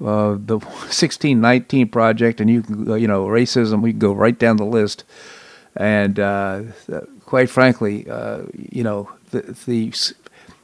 [0.00, 3.82] uh, the 1619 project, and you can, you know, racism.
[3.82, 5.04] We can go right down the list,
[5.76, 6.62] and uh,
[7.26, 9.92] quite frankly, uh, you know, the, the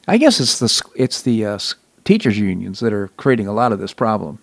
[0.06, 1.58] I guess it's the it's the uh,
[2.04, 4.38] teachers unions that are creating a lot of this problem.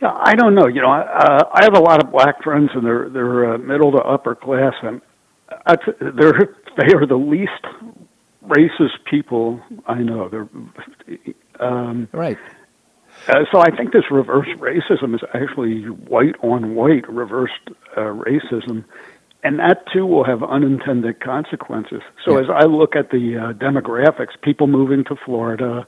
[0.00, 0.68] Yeah, I don't know.
[0.68, 3.90] You know, uh, I have a lot of black friends, and they're they're uh, middle
[3.90, 5.00] to upper class, and
[6.00, 7.50] they're they are the least
[8.46, 10.28] racist people I know.
[10.28, 10.48] They're
[11.60, 12.38] um, right
[13.28, 18.84] uh, so I think this reverse racism is actually white on white reversed uh, racism,
[19.44, 22.00] and that too will have unintended consequences.
[22.24, 22.40] So yeah.
[22.40, 25.86] as I look at the uh, demographics, people moving to Florida,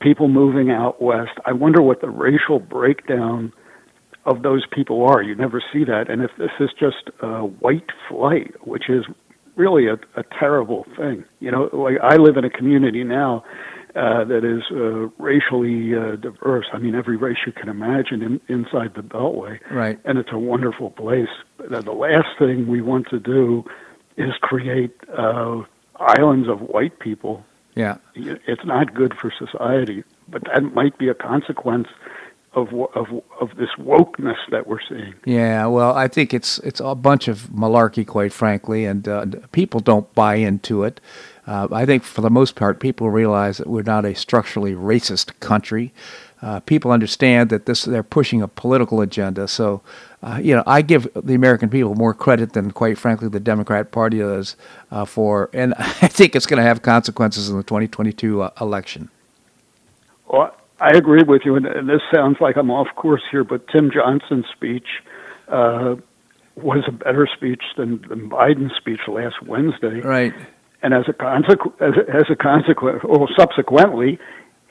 [0.00, 3.52] people moving out west, I wonder what the racial breakdown
[4.24, 5.20] of those people are.
[5.20, 7.10] You never see that, and if this is just
[7.58, 9.04] white flight, which is
[9.56, 13.44] really a, a terrible thing, you know, like I live in a community now
[13.94, 16.66] uh, that is uh, racially uh, diverse.
[16.72, 19.58] I mean, every race you can imagine in, inside the Beltway.
[19.70, 19.98] Right.
[20.04, 21.28] And it's a wonderful place.
[21.58, 23.64] The last thing we want to do
[24.16, 25.62] is create uh,
[25.98, 27.44] islands of white people.
[27.74, 27.96] Yeah.
[28.14, 31.88] It's not good for society, but that might be a consequence
[32.54, 33.06] of of
[33.40, 35.14] of this wokeness that we're seeing.
[35.24, 39.80] Yeah, well, I think it's it's a bunch of malarkey, quite frankly, and uh, people
[39.80, 41.00] don't buy into it.
[41.46, 45.38] Uh, I think for the most part, people realize that we're not a structurally racist
[45.40, 45.92] country.
[46.42, 49.46] Uh, people understand that this they're pushing a political agenda.
[49.46, 49.80] So,
[50.22, 53.92] uh, you know, I give the American people more credit than, quite frankly, the Democrat
[53.92, 54.56] Party does
[54.90, 59.08] uh, for, and I think it's going to have consequences in the 2022 uh, election.
[60.26, 63.68] Well, I agree with you, and, and, this sounds like I'm off course here, but
[63.68, 64.88] Tim Johnson's speech
[65.48, 65.94] uh,
[66.56, 70.00] was a better speech than, than Biden's speech last Wednesday.
[70.00, 70.34] Right
[70.82, 74.18] and as a, consequ- as a, as a consequence, or subsequently,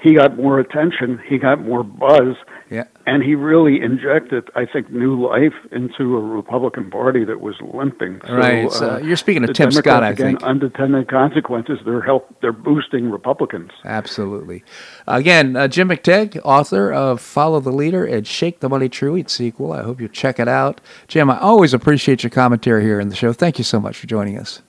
[0.02, 2.36] he got more attention, he got more buzz,
[2.72, 2.86] Yeah.
[3.06, 8.20] and he really injected, I think, new life into a Republican Party that was limping.
[8.26, 8.72] So, Right.
[8.72, 10.44] So uh, you're speaking of Tim Scott, I again, think.
[10.44, 11.78] unintended consequences.
[11.86, 12.36] They're help.
[12.42, 13.70] They're boosting Republicans.
[13.86, 14.64] Absolutely.
[15.08, 19.30] Again, uh, Jim McTague, author of Follow the Leader and Shake the Money Tree Eat
[19.30, 19.72] sequel.
[19.72, 20.82] I hope you check it out.
[21.08, 23.34] Jim, I always appreciate your commentary here in the show.
[23.34, 24.64] Thank you so much for joining us.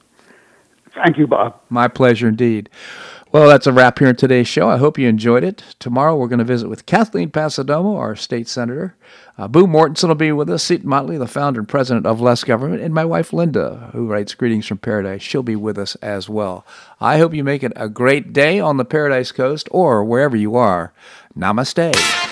[0.95, 1.59] Thank you, Bob.
[1.71, 2.69] My pleasure indeed.
[3.33, 4.69] Well, that's a wrap here in today's show.
[4.69, 5.75] I hope you enjoyed it.
[5.79, 8.95] Tomorrow we're going to visit with Kathleen Passidomo, our state senator.
[9.39, 10.63] Uh, Boo Mortenson will be with us.
[10.63, 14.35] Seton Motley, the founder and president of Less Government, and my wife Linda, who writes
[14.35, 15.23] Greetings from Paradise.
[15.23, 16.67] She'll be with us as well.
[17.01, 20.55] I hope you make it a great day on the Paradise Coast or wherever you
[20.57, 20.93] are.
[21.35, 22.32] Namaste.